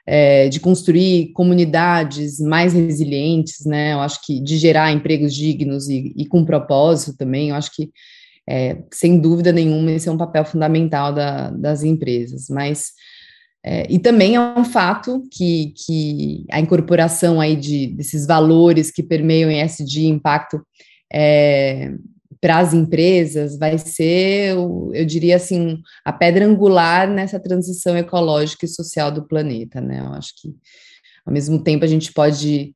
[0.07, 3.95] é, de construir comunidades mais resilientes, né?
[3.95, 7.49] Eu acho que de gerar empregos dignos e, e com propósito também.
[7.49, 7.91] Eu acho que,
[8.49, 12.47] é, sem dúvida nenhuma, esse é um papel fundamental da, das empresas.
[12.51, 12.93] Mas
[13.65, 19.03] é, e também é um fato que, que a incorporação aí de, desses valores que
[19.03, 20.61] permeiam ESG impacto
[21.13, 21.93] é,
[22.41, 28.69] para as empresas vai ser, eu diria assim, a pedra angular nessa transição ecológica e
[28.69, 30.01] social do planeta, né?
[30.01, 30.49] Eu acho que,
[31.27, 32.75] ao mesmo tempo, a gente pode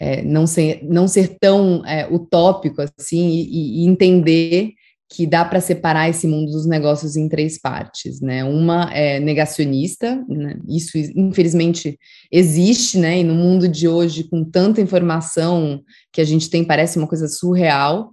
[0.00, 4.72] é, não, ser, não ser tão é, utópico assim e, e entender
[5.14, 8.42] que dá para separar esse mundo dos negócios em três partes, né?
[8.42, 10.56] Uma é negacionista, né?
[10.66, 11.98] isso infelizmente
[12.30, 13.18] existe, né?
[13.18, 17.28] E no mundo de hoje, com tanta informação que a gente tem, parece uma coisa
[17.28, 18.10] surreal.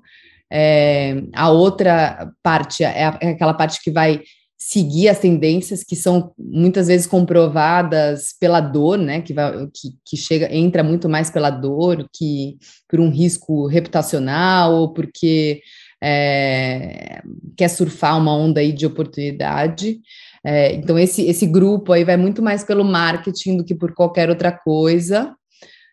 [0.51, 4.21] É, a outra parte é, é aquela parte que vai
[4.57, 9.21] seguir as tendências que são muitas vezes comprovadas pela dor, né?
[9.21, 12.57] Que, vai, que, que chega, entra muito mais pela dor que
[12.89, 15.61] por um risco reputacional ou porque
[16.01, 17.21] é,
[17.57, 19.99] quer surfar uma onda aí de oportunidade.
[20.43, 24.29] É, então, esse, esse grupo aí vai muito mais pelo marketing do que por qualquer
[24.29, 25.35] outra coisa.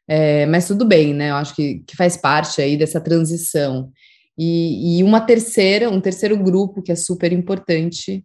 [0.09, 1.31] É, mas tudo bem, né?
[1.31, 3.90] Eu acho que, que faz parte aí dessa transição.
[4.38, 8.25] E, e uma terceira, um terceiro grupo que é super importante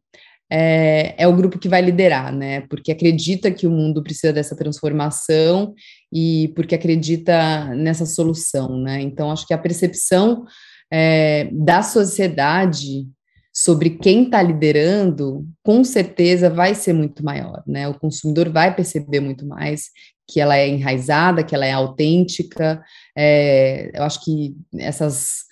[0.54, 2.62] é, é, o grupo que vai liderar, né?
[2.70, 5.74] Porque acredita que o mundo precisa dessa transformação
[6.12, 9.02] e porque acredita nessa solução, né?
[9.02, 10.44] Então, acho que a percepção
[10.92, 13.08] é, da sociedade
[13.54, 17.88] sobre quem está liderando, com certeza vai ser muito maior, né?
[17.88, 19.90] O consumidor vai perceber muito mais
[20.28, 22.82] que ela é enraizada, que ela é autêntica.
[23.18, 25.44] É, eu acho que essas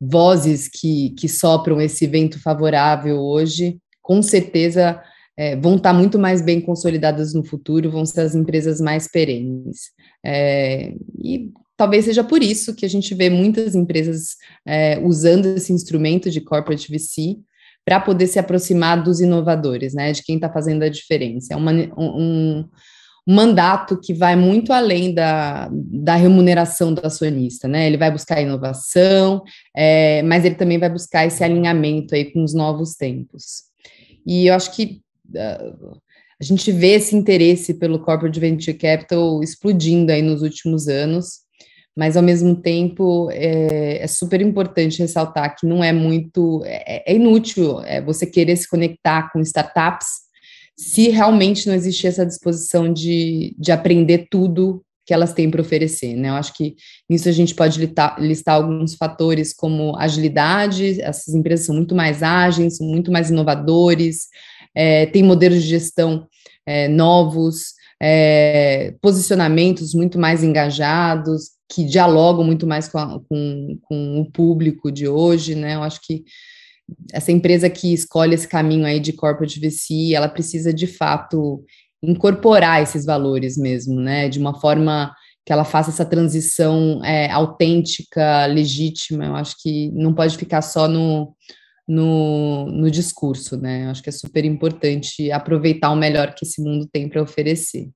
[0.00, 5.02] vozes que, que sopram esse vento favorável hoje, com certeza
[5.36, 9.08] é, vão estar tá muito mais bem consolidadas no futuro, vão ser as empresas mais
[9.08, 9.90] perenes.
[10.24, 14.36] É, e talvez seja por isso que a gente vê muitas empresas
[14.66, 17.38] é, usando esse instrumento de corporate VC
[17.84, 21.54] para poder se aproximar dos inovadores, né, de quem está fazendo a diferença.
[21.54, 22.68] É uma, um, um,
[23.26, 27.86] mandato que vai muito além da, da remuneração do acionista, né?
[27.86, 29.42] Ele vai buscar inovação,
[29.76, 33.64] é, mas ele também vai buscar esse alinhamento aí com os novos tempos.
[34.26, 36.00] E eu acho que uh,
[36.40, 41.46] a gente vê esse interesse pelo corporate venture capital explodindo aí nos últimos anos
[41.98, 47.16] mas ao mesmo tempo é, é, super importante ressaltar que não é muito, é, é
[47.16, 50.28] inútil é, você querer se conectar com startups
[50.78, 56.14] se realmente não existe essa disposição de, de aprender tudo que elas têm para oferecer,
[56.14, 56.28] né?
[56.28, 56.76] Eu acho que
[57.10, 62.22] nisso a gente pode listar, listar, alguns fatores como agilidade, essas empresas são muito mais
[62.22, 64.28] ágeis, são muito mais inovadores,
[64.72, 66.28] é, tem modelos de gestão
[66.64, 74.20] é, novos, é, posicionamentos muito mais engajados, que dialogam muito mais com, a, com, com
[74.20, 75.74] o público de hoje, né?
[75.74, 76.24] Eu acho que
[77.12, 81.62] essa empresa que escolhe esse caminho aí de corporate VC, ela precisa de fato
[82.02, 84.28] incorporar esses valores mesmo, né?
[84.28, 85.12] De uma forma
[85.44, 89.26] que ela faça essa transição é, autêntica, legítima.
[89.26, 91.34] Eu acho que não pode ficar só no,
[91.86, 93.86] no, no discurso, né?
[93.86, 97.88] Eu acho que é super importante aproveitar o melhor que esse mundo tem para oferecer.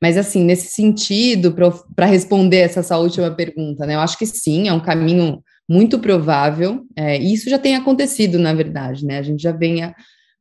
[0.00, 1.54] Mas, assim, nesse sentido,
[1.94, 6.86] para responder essa última pergunta, né, eu acho que sim, é um caminho muito provável,
[6.96, 9.18] é, e isso já tem acontecido, na verdade, né?
[9.18, 9.92] A gente já vem,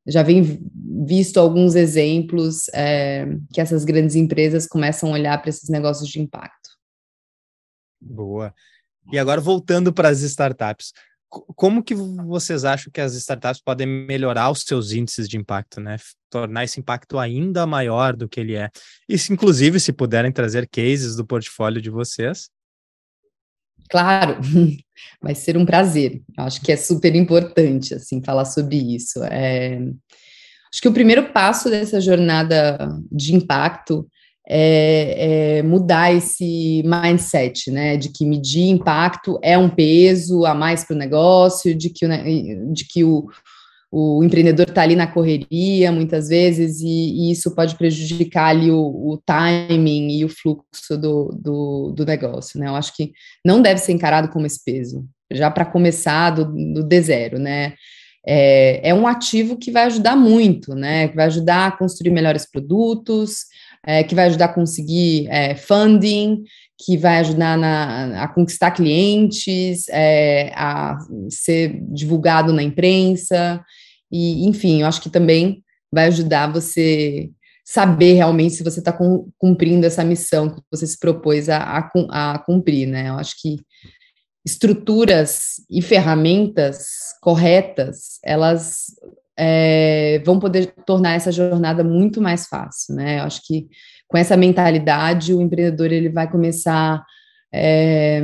[0.07, 0.61] já vem
[1.05, 6.21] visto alguns exemplos é, que essas grandes empresas começam a olhar para esses negócios de
[6.21, 6.69] impacto.
[7.99, 8.53] Boa.
[9.11, 10.93] E agora, voltando para as startups,
[11.29, 15.97] como que vocês acham que as startups podem melhorar os seus índices de impacto, né?
[16.29, 18.69] Tornar esse impacto ainda maior do que ele é.
[19.07, 22.49] E, inclusive, se puderem trazer cases do portfólio de vocês.
[23.89, 24.37] Claro,
[25.21, 26.21] vai ser um prazer.
[26.37, 29.23] Acho que é super importante, assim, falar sobre isso.
[29.23, 29.79] É...
[30.73, 32.77] Acho que o primeiro passo dessa jornada
[33.11, 34.07] de impacto
[34.49, 40.85] é, é, mudar esse mindset, né, de que medir impacto é um peso a mais
[40.85, 43.27] para o negócio, de que, o, de que o,
[43.91, 48.79] o empreendedor está ali na correria muitas vezes e, e, isso pode prejudicar ali o,
[48.79, 52.67] o timing e o fluxo do, do, do, negócio, né?
[52.67, 53.13] Eu acho que
[53.45, 57.75] não deve ser encarado como esse peso, já para começar do, do D zero, né?
[58.29, 61.07] É, é um ativo que vai ajudar muito, né?
[61.07, 63.45] Que vai ajudar a construir melhores produtos,
[63.85, 66.43] é, que vai ajudar a conseguir é, funding,
[66.77, 70.97] que vai ajudar na, a conquistar clientes, é, a
[71.29, 73.63] ser divulgado na imprensa,
[74.11, 77.29] e enfim, eu acho que também vai ajudar você
[77.65, 78.97] saber realmente se você está
[79.37, 83.09] cumprindo essa missão que você se propôs a, a, a cumprir, né?
[83.09, 83.57] Eu acho que
[84.45, 86.87] estruturas e ferramentas
[87.21, 88.85] corretas, elas
[89.37, 93.19] é, vão poder tornar essa jornada muito mais fácil, né?
[93.19, 93.67] Eu acho que
[94.07, 97.03] com essa mentalidade o empreendedor ele vai começar
[97.53, 98.21] é,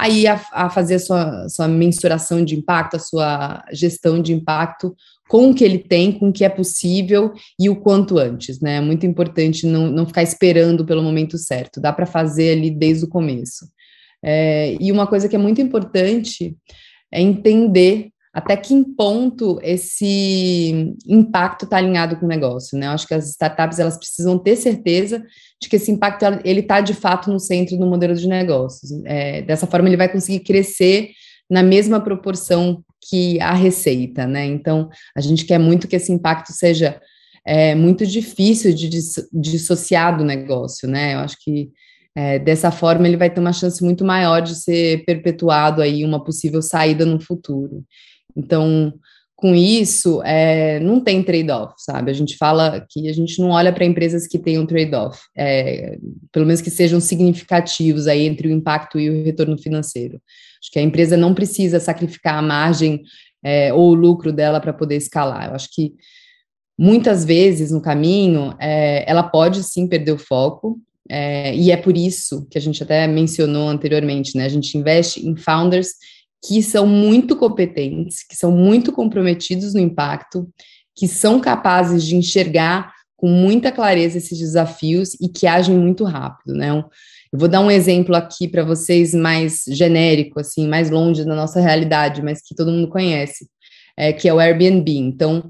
[0.00, 4.94] aí a, a, fazer a sua, sua mensuração de impacto, a sua gestão de impacto
[5.28, 8.76] com o que ele tem, com o que é possível e o quanto antes, né?
[8.76, 13.04] É muito importante não, não ficar esperando pelo momento certo, dá para fazer ali desde
[13.04, 13.66] o começo.
[14.24, 16.56] É, e uma coisa que é muito importante
[17.12, 22.86] é entender até que ponto esse impacto está alinhado com o negócio, né?
[22.86, 25.22] Eu acho que as startups elas precisam ter certeza
[25.60, 28.92] de que esse impacto ele está de fato no centro do modelo de negócios.
[29.04, 31.10] É, dessa forma ele vai conseguir crescer
[31.50, 34.44] na mesma proporção que a receita, né?
[34.46, 37.00] Então a gente quer muito que esse impacto seja
[37.44, 38.88] é, muito difícil de
[39.32, 41.14] dissociar do negócio, né?
[41.14, 41.70] Eu acho que
[42.14, 46.22] é, dessa forma ele vai ter uma chance muito maior de ser perpetuado aí uma
[46.22, 47.84] possível saída no futuro.
[48.36, 48.92] Então,
[49.40, 52.10] com isso, é, não tem trade-off, sabe?
[52.10, 55.98] A gente fala que a gente não olha para empresas que tenham trade-off, é,
[56.30, 60.20] pelo menos que sejam significativos aí entre o impacto e o retorno financeiro.
[60.62, 63.02] Acho que a empresa não precisa sacrificar a margem
[63.42, 65.48] é, ou o lucro dela para poder escalar.
[65.48, 65.94] Eu acho que
[66.78, 70.78] muitas vezes no caminho é, ela pode sim perder o foco.
[71.08, 74.44] É, e é por isso que a gente até mencionou anteriormente, né?
[74.44, 75.94] A gente investe em founders
[76.42, 80.48] que são muito competentes, que são muito comprometidos no impacto,
[80.96, 86.54] que são capazes de enxergar com muita clareza esses desafios e que agem muito rápido,
[86.54, 86.70] né?
[86.70, 91.60] Eu vou dar um exemplo aqui para vocês mais genérico, assim, mais longe da nossa
[91.60, 93.46] realidade, mas que todo mundo conhece,
[93.96, 94.90] é, que é o Airbnb.
[94.96, 95.48] Então,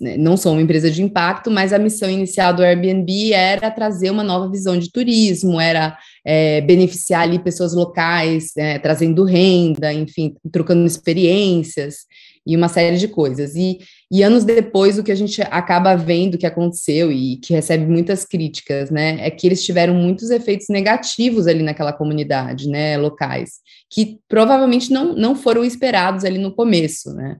[0.00, 4.24] não sou uma empresa de impacto, mas a missão inicial do Airbnb era trazer uma
[4.24, 10.84] nova visão de turismo, era é, beneficiar ali pessoas locais, é, trazendo renda, enfim, trocando
[10.86, 12.06] experiências
[12.44, 13.54] e uma série de coisas.
[13.54, 13.78] E,
[14.10, 18.24] e anos depois, o que a gente acaba vendo que aconteceu e que recebe muitas
[18.24, 23.60] críticas, né, é que eles tiveram muitos efeitos negativos ali naquela comunidade, né, locais,
[23.90, 27.36] que provavelmente não, não foram esperados ali no começo, né.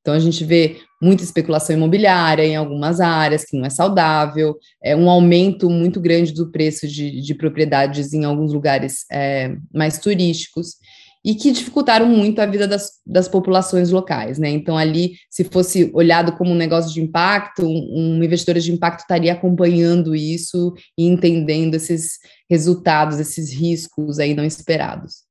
[0.00, 4.94] Então, a gente vê muita especulação imobiliária em algumas áreas, que não é saudável, é
[4.94, 10.76] um aumento muito grande do preço de, de propriedades em alguns lugares é, mais turísticos,
[11.24, 14.48] e que dificultaram muito a vida das, das populações locais, né?
[14.48, 19.00] Então, ali, se fosse olhado como um negócio de impacto, um, um investidor de impacto
[19.00, 25.24] estaria acompanhando isso e entendendo esses resultados, esses riscos aí não esperados.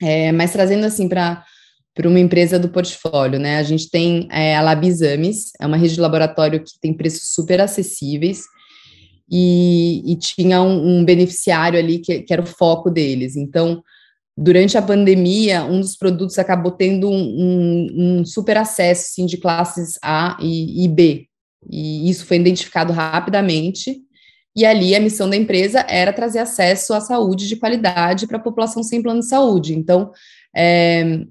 [0.00, 1.44] É, mas trazendo assim para
[1.96, 3.56] para uma empresa do portfólio, né?
[3.56, 7.34] A gente tem é, a Lab Exames, é uma rede de laboratório que tem preços
[7.34, 8.42] super acessíveis
[9.30, 13.34] e, e tinha um, um, beneficiário ali que, que, era o foco deles.
[13.34, 13.82] Então,
[14.36, 19.38] durante a pandemia, um dos produtos acabou tendo um, um, um super acesso assim, de
[19.38, 21.26] classes A e, e B,
[21.70, 24.02] e isso foi identificado rapidamente.
[24.54, 28.42] E ali a missão da empresa era trazer acesso à saúde de qualidade para a
[28.42, 29.74] população sem plano de saúde.
[29.74, 30.10] Então,
[30.54, 31.26] é,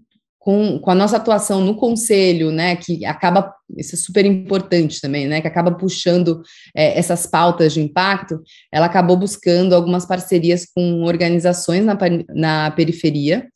[0.46, 5.28] com, com a nossa atuação no conselho, né, que acaba, isso é super importante também,
[5.28, 6.44] né, que acaba puxando
[6.76, 8.40] é, essas pautas de impacto,
[8.72, 11.98] ela acabou buscando algumas parcerias com organizações na,
[12.30, 13.48] na periferia,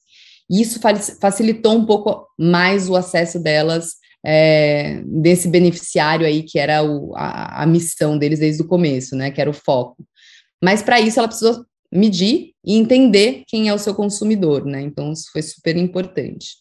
[0.50, 0.80] e isso
[1.22, 3.92] facilitou um pouco mais o acesso delas
[4.26, 9.30] é, desse beneficiário aí, que era o, a, a missão deles desde o começo, né,
[9.30, 10.04] que era o foco.
[10.60, 14.82] Mas para isso ela precisou medir e entender quem é o seu consumidor, né?
[14.82, 16.59] Então, isso foi super importante.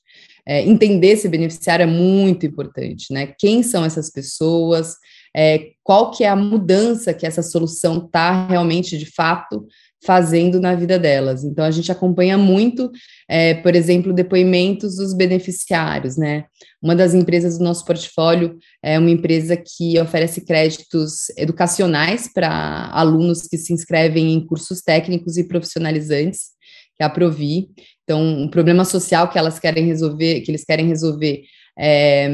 [0.48, 3.34] É, entender esse beneficiário é muito importante, né?
[3.38, 4.94] Quem são essas pessoas,
[5.36, 9.66] é, qual que é a mudança que essa solução está realmente, de fato,
[10.04, 11.44] fazendo na vida delas.
[11.44, 12.90] Então, a gente acompanha muito,
[13.28, 16.44] é, por exemplo, depoimentos dos beneficiários, né?
[16.80, 23.42] Uma das empresas do nosso portfólio é uma empresa que oferece créditos educacionais para alunos
[23.42, 26.50] que se inscrevem em cursos técnicos e profissionalizantes,
[26.96, 27.68] que é a Provi.
[28.08, 31.42] Então, um problema social que elas querem resolver, que eles querem resolver
[31.78, 32.26] é,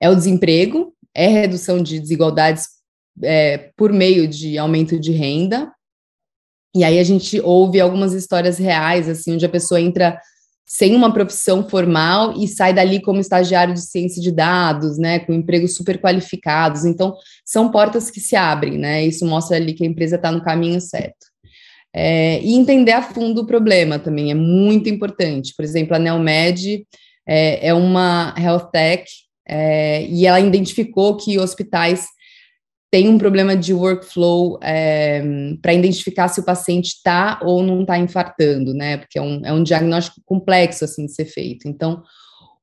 [0.00, 2.68] é o desemprego, é redução de desigualdades
[3.24, 5.68] é, por meio de aumento de renda,
[6.72, 10.16] e aí a gente ouve algumas histórias reais, assim, onde a pessoa entra
[10.64, 15.32] sem uma profissão formal e sai dali como estagiário de ciência de dados, né, com
[15.32, 16.84] empregos super qualificados.
[16.84, 19.04] Então, são portas que se abrem, né?
[19.04, 21.31] Isso mostra ali que a empresa está no caminho certo.
[21.94, 25.54] É, e entender a fundo o problema também é muito importante.
[25.54, 26.86] Por exemplo, a Neomed
[27.26, 29.04] é, é uma health tech
[29.46, 32.06] é, e ela identificou que hospitais
[32.90, 35.22] tem um problema de workflow é,
[35.62, 38.98] para identificar se o paciente está ou não está infartando, né?
[38.98, 41.66] Porque é um, é um diagnóstico complexo assim de ser feito.
[41.66, 42.02] Então,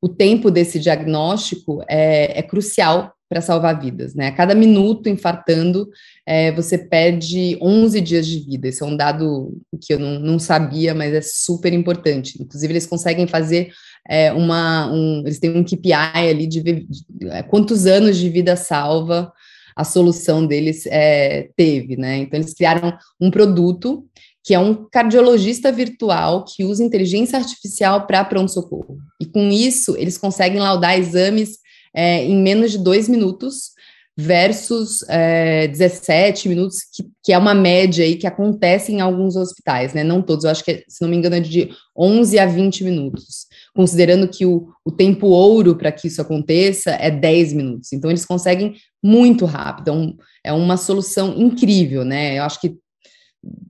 [0.01, 4.27] o tempo desse diagnóstico é, é crucial para salvar vidas, né?
[4.27, 5.87] A cada minuto infartando,
[6.25, 8.67] é, você perde 11 dias de vida.
[8.67, 12.41] Esse é um dado que eu não, não sabia, mas é super importante.
[12.41, 13.69] Inclusive, eles conseguem fazer
[14.09, 14.91] é, uma.
[14.91, 16.87] Um, eles têm um KPI ali de, de
[17.29, 19.31] é, quantos anos de vida salva
[19.75, 22.17] a solução deles é, teve, né?
[22.17, 24.05] Então, eles criaram um produto
[24.43, 28.97] que é um cardiologista virtual que usa inteligência artificial para pronto-socorro.
[29.19, 31.57] E com isso, eles conseguem laudar exames
[31.93, 33.71] é, em menos de dois minutos,
[34.19, 39.93] versus é, 17 minutos, que, que, é uma média aí que acontece em alguns hospitais,
[39.93, 40.03] né?
[40.03, 43.45] Não todos, eu acho que, se não me engano, é de 11 a 20 minutos,
[43.73, 47.93] considerando que o, o tempo ouro para que isso aconteça é 10 minutos.
[47.93, 50.17] Então, eles conseguem muito rápido, é, um,
[50.47, 52.37] é uma solução incrível, né?
[52.37, 52.75] Eu acho que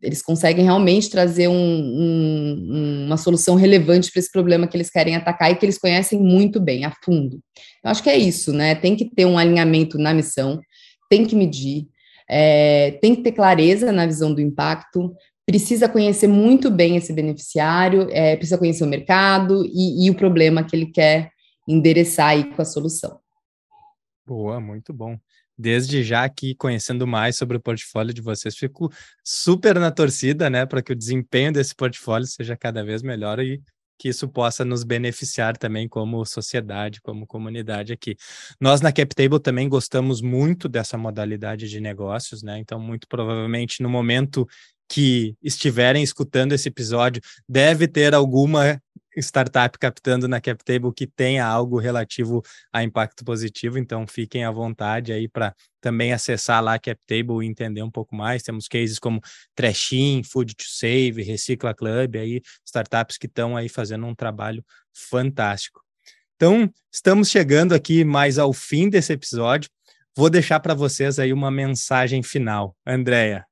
[0.01, 5.15] eles conseguem realmente trazer um, um, uma solução relevante para esse problema que eles querem
[5.15, 7.39] atacar e que eles conhecem muito bem, a fundo.
[7.84, 8.76] Eu acho que é isso, né?
[8.76, 10.59] Tem que ter um alinhamento na missão,
[11.09, 11.88] tem que medir,
[12.30, 15.13] é, tem que ter clareza na visão do impacto,
[15.45, 20.63] precisa conhecer muito bem esse beneficiário, é, precisa conhecer o mercado e, e o problema
[20.63, 21.32] que ele quer
[21.67, 23.20] endereçar aí com a solução.
[24.26, 25.17] Boa, muito bom
[25.60, 28.89] desde já aqui conhecendo mais sobre o portfólio de vocês, fico
[29.24, 33.62] super na torcida, né, para que o desempenho desse portfólio seja cada vez melhor e
[33.99, 38.16] que isso possa nos beneficiar também como sociedade, como comunidade aqui.
[38.60, 42.57] Nós na CapTable também gostamos muito dessa modalidade de negócios, né?
[42.60, 44.47] Então, muito provavelmente no momento
[44.89, 48.82] que estiverem escutando esse episódio, deve ter alguma
[49.20, 55.11] startup captando na CapTable que tenha algo relativo a impacto positivo, então fiquem à vontade
[55.11, 58.43] aí para também acessar lá a CapTable e entender um pouco mais.
[58.43, 59.22] Temos cases como
[59.55, 64.63] Trashin, Food to Save, Recicla Club, aí startups que estão aí fazendo um trabalho
[64.93, 65.82] fantástico.
[66.36, 69.70] Então, estamos chegando aqui mais ao fim desse episódio.
[70.15, 72.76] Vou deixar para vocês aí uma mensagem final.
[72.86, 73.45] Andréia,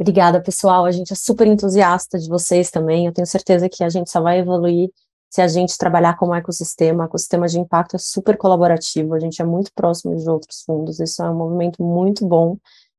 [0.00, 0.86] Obrigada, pessoal.
[0.86, 3.04] A gente é super entusiasta de vocês também.
[3.04, 4.88] Eu tenho certeza que a gente só vai evoluir
[5.28, 7.04] se a gente trabalhar como ecossistema.
[7.04, 10.98] O ecossistema de impacto é super colaborativo, a gente é muito próximo de outros fundos.
[11.00, 12.56] Isso é um movimento muito bom.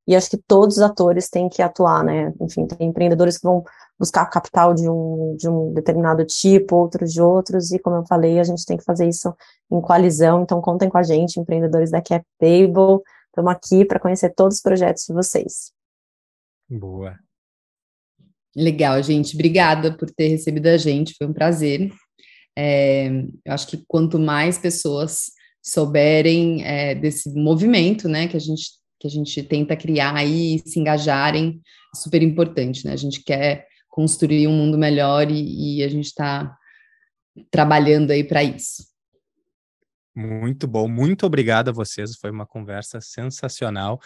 [0.08, 2.32] E acho que todos os atores têm que atuar, né?
[2.40, 3.64] Enfim, tem empreendedores que vão
[3.98, 8.40] buscar capital de um, de um determinado tipo, outros de outros, e como eu falei,
[8.40, 9.34] a gente tem que fazer isso
[9.72, 10.44] em coalizão.
[10.44, 13.02] Então, contem com a gente, empreendedores da Cap Table.
[13.28, 15.72] Estamos aqui para conhecer todos os projetos de vocês.
[16.72, 17.20] Boa.
[18.56, 19.34] Legal, gente.
[19.36, 21.92] Obrigada por ter recebido a gente, foi um prazer.
[22.58, 23.08] É,
[23.46, 29.08] eu acho que quanto mais pessoas souberem é, desse movimento, né, que a gente que
[29.08, 31.60] a gente tenta criar aí, se engajarem,
[31.92, 32.94] é super importante, né?
[32.94, 36.56] A gente quer construir um mundo melhor e, e a gente está
[37.50, 38.86] trabalhando aí para isso.
[40.16, 44.00] Muito bom, muito obrigado a vocês, foi uma conversa sensacional.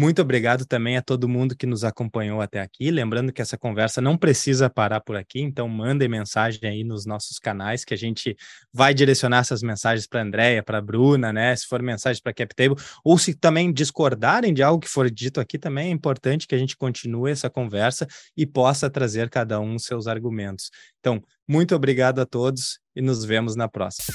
[0.00, 2.90] Muito obrigado também a todo mundo que nos acompanhou até aqui.
[2.90, 7.38] Lembrando que essa conversa não precisa parar por aqui, então mandem mensagem aí nos nossos
[7.38, 8.34] canais que a gente
[8.72, 11.54] vai direcionar essas mensagens para a Andréia, para a Bruna, né?
[11.54, 15.38] Se for mensagem para a CapTable, ou se também discordarem de algo que for dito
[15.38, 19.78] aqui, também é importante que a gente continue essa conversa e possa trazer cada um
[19.78, 20.70] seus argumentos.
[20.98, 24.14] Então, muito obrigado a todos e nos vemos na próxima.